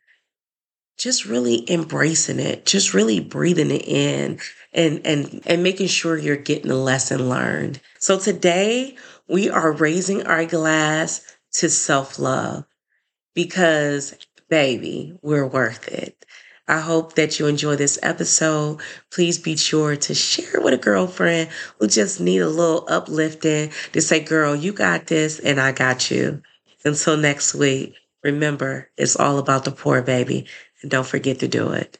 Just 0.99 1.25
really 1.25 1.71
embracing 1.71 2.41
it, 2.41 2.67
just 2.67 2.93
really 2.93 3.21
breathing 3.21 3.71
it 3.71 3.87
in 3.87 4.41
and 4.73 5.07
and 5.07 5.41
and 5.47 5.63
making 5.63 5.87
sure 5.87 6.17
you're 6.17 6.37
getting 6.37 6.69
the 6.69 6.75
lesson 6.75 7.29
learned. 7.29 7.81
So 7.99 8.19
today 8.19 8.97
we 9.29 9.49
are 9.49 9.73
raising 9.73 10.27
our 10.27 10.45
glass 10.45 11.25
to 11.53 11.71
self-love 11.71 12.65
because 13.35 14.15
baby, 14.51 15.17
we're 15.23 15.47
worth 15.47 15.89
it. 15.89 16.27
I 16.71 16.79
hope 16.79 17.17
that 17.17 17.41
you 17.41 17.49
enjoy 17.49 17.75
this 17.75 17.99
episode. 18.01 18.81
Please 19.11 19.39
be 19.39 19.57
sure 19.57 19.97
to 19.97 20.15
share 20.15 20.61
with 20.61 20.73
a 20.73 20.77
girlfriend 20.77 21.51
who 21.81 21.89
just 21.89 22.21
need 22.21 22.39
a 22.39 22.49
little 22.49 22.87
uplifting 22.89 23.73
to 23.93 24.01
say, 24.01 24.21
girl, 24.21 24.55
you 24.55 24.73
got 24.73 25.09
this 25.09 25.41
and 25.41 25.61
I 25.61 25.73
got 25.73 26.13
you. 26.13 26.41
Until 26.85 27.17
next 27.17 27.57
week, 27.57 27.97
remember, 28.23 28.89
it's 28.97 29.17
all 29.17 29.39
about 29.39 29.65
the 29.65 29.73
pour 29.73 30.01
baby. 30.01 30.47
And 30.81 30.93
don't 30.93 31.07
forget 31.07 31.41
to 31.41 31.49
do 31.49 31.73
it. 31.73 31.99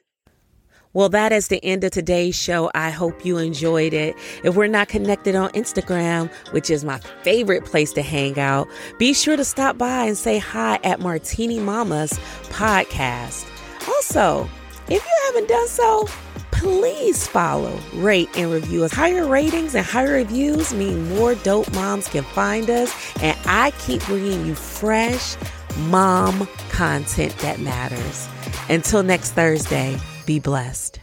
Well, 0.93 1.09
that 1.09 1.33
is 1.33 1.49
the 1.49 1.63
end 1.65 1.83
of 1.83 1.91
today's 1.91 2.37
show. 2.37 2.71
I 2.73 2.91
hope 2.91 3.25
you 3.25 3.39
enjoyed 3.39 3.93
it. 3.93 4.15
If 4.45 4.55
we're 4.55 4.69
not 4.69 4.89
connected 4.89 5.35
on 5.35 5.51
Instagram, 5.51 6.33
which 6.53 6.71
is 6.71 6.85
my 6.85 7.01
favorite 7.23 7.65
place 7.65 7.93
to 7.95 8.03
hang 8.03 8.39
out, 8.39 8.69
be 8.99 9.15
sure 9.15 9.37
to 9.37 9.45
stop 9.45 9.79
by 9.79 10.05
and 10.05 10.17
say 10.17 10.39
hi 10.39 10.79
at 10.85 11.01
Martini 11.01 11.59
Mamas 11.59 12.13
podcast. 12.51 13.49
Also, 13.89 14.49
if 14.91 15.05
you 15.05 15.17
haven't 15.27 15.49
done 15.49 15.69
so, 15.69 16.07
please 16.51 17.27
follow, 17.27 17.79
rate, 17.95 18.29
and 18.37 18.51
review 18.51 18.85
us. 18.85 18.93
Higher 18.93 19.27
ratings 19.27 19.75
and 19.75 19.85
higher 19.87 20.13
reviews 20.15 20.75
mean 20.75 21.09
more 21.09 21.35
dope 21.37 21.73
moms 21.73 22.09
can 22.09 22.25
find 22.25 22.69
us, 22.69 22.93
and 23.23 23.39
I 23.47 23.71
keep 23.79 24.05
bringing 24.05 24.45
you 24.45 24.55
fresh 24.55 25.37
mom 25.79 26.47
content 26.71 27.37
that 27.39 27.61
matters. 27.61 28.29
Until 28.69 29.03
next 29.03 29.33
Thursday, 29.33 29.99
be 30.27 30.39
blessed. 30.39 31.00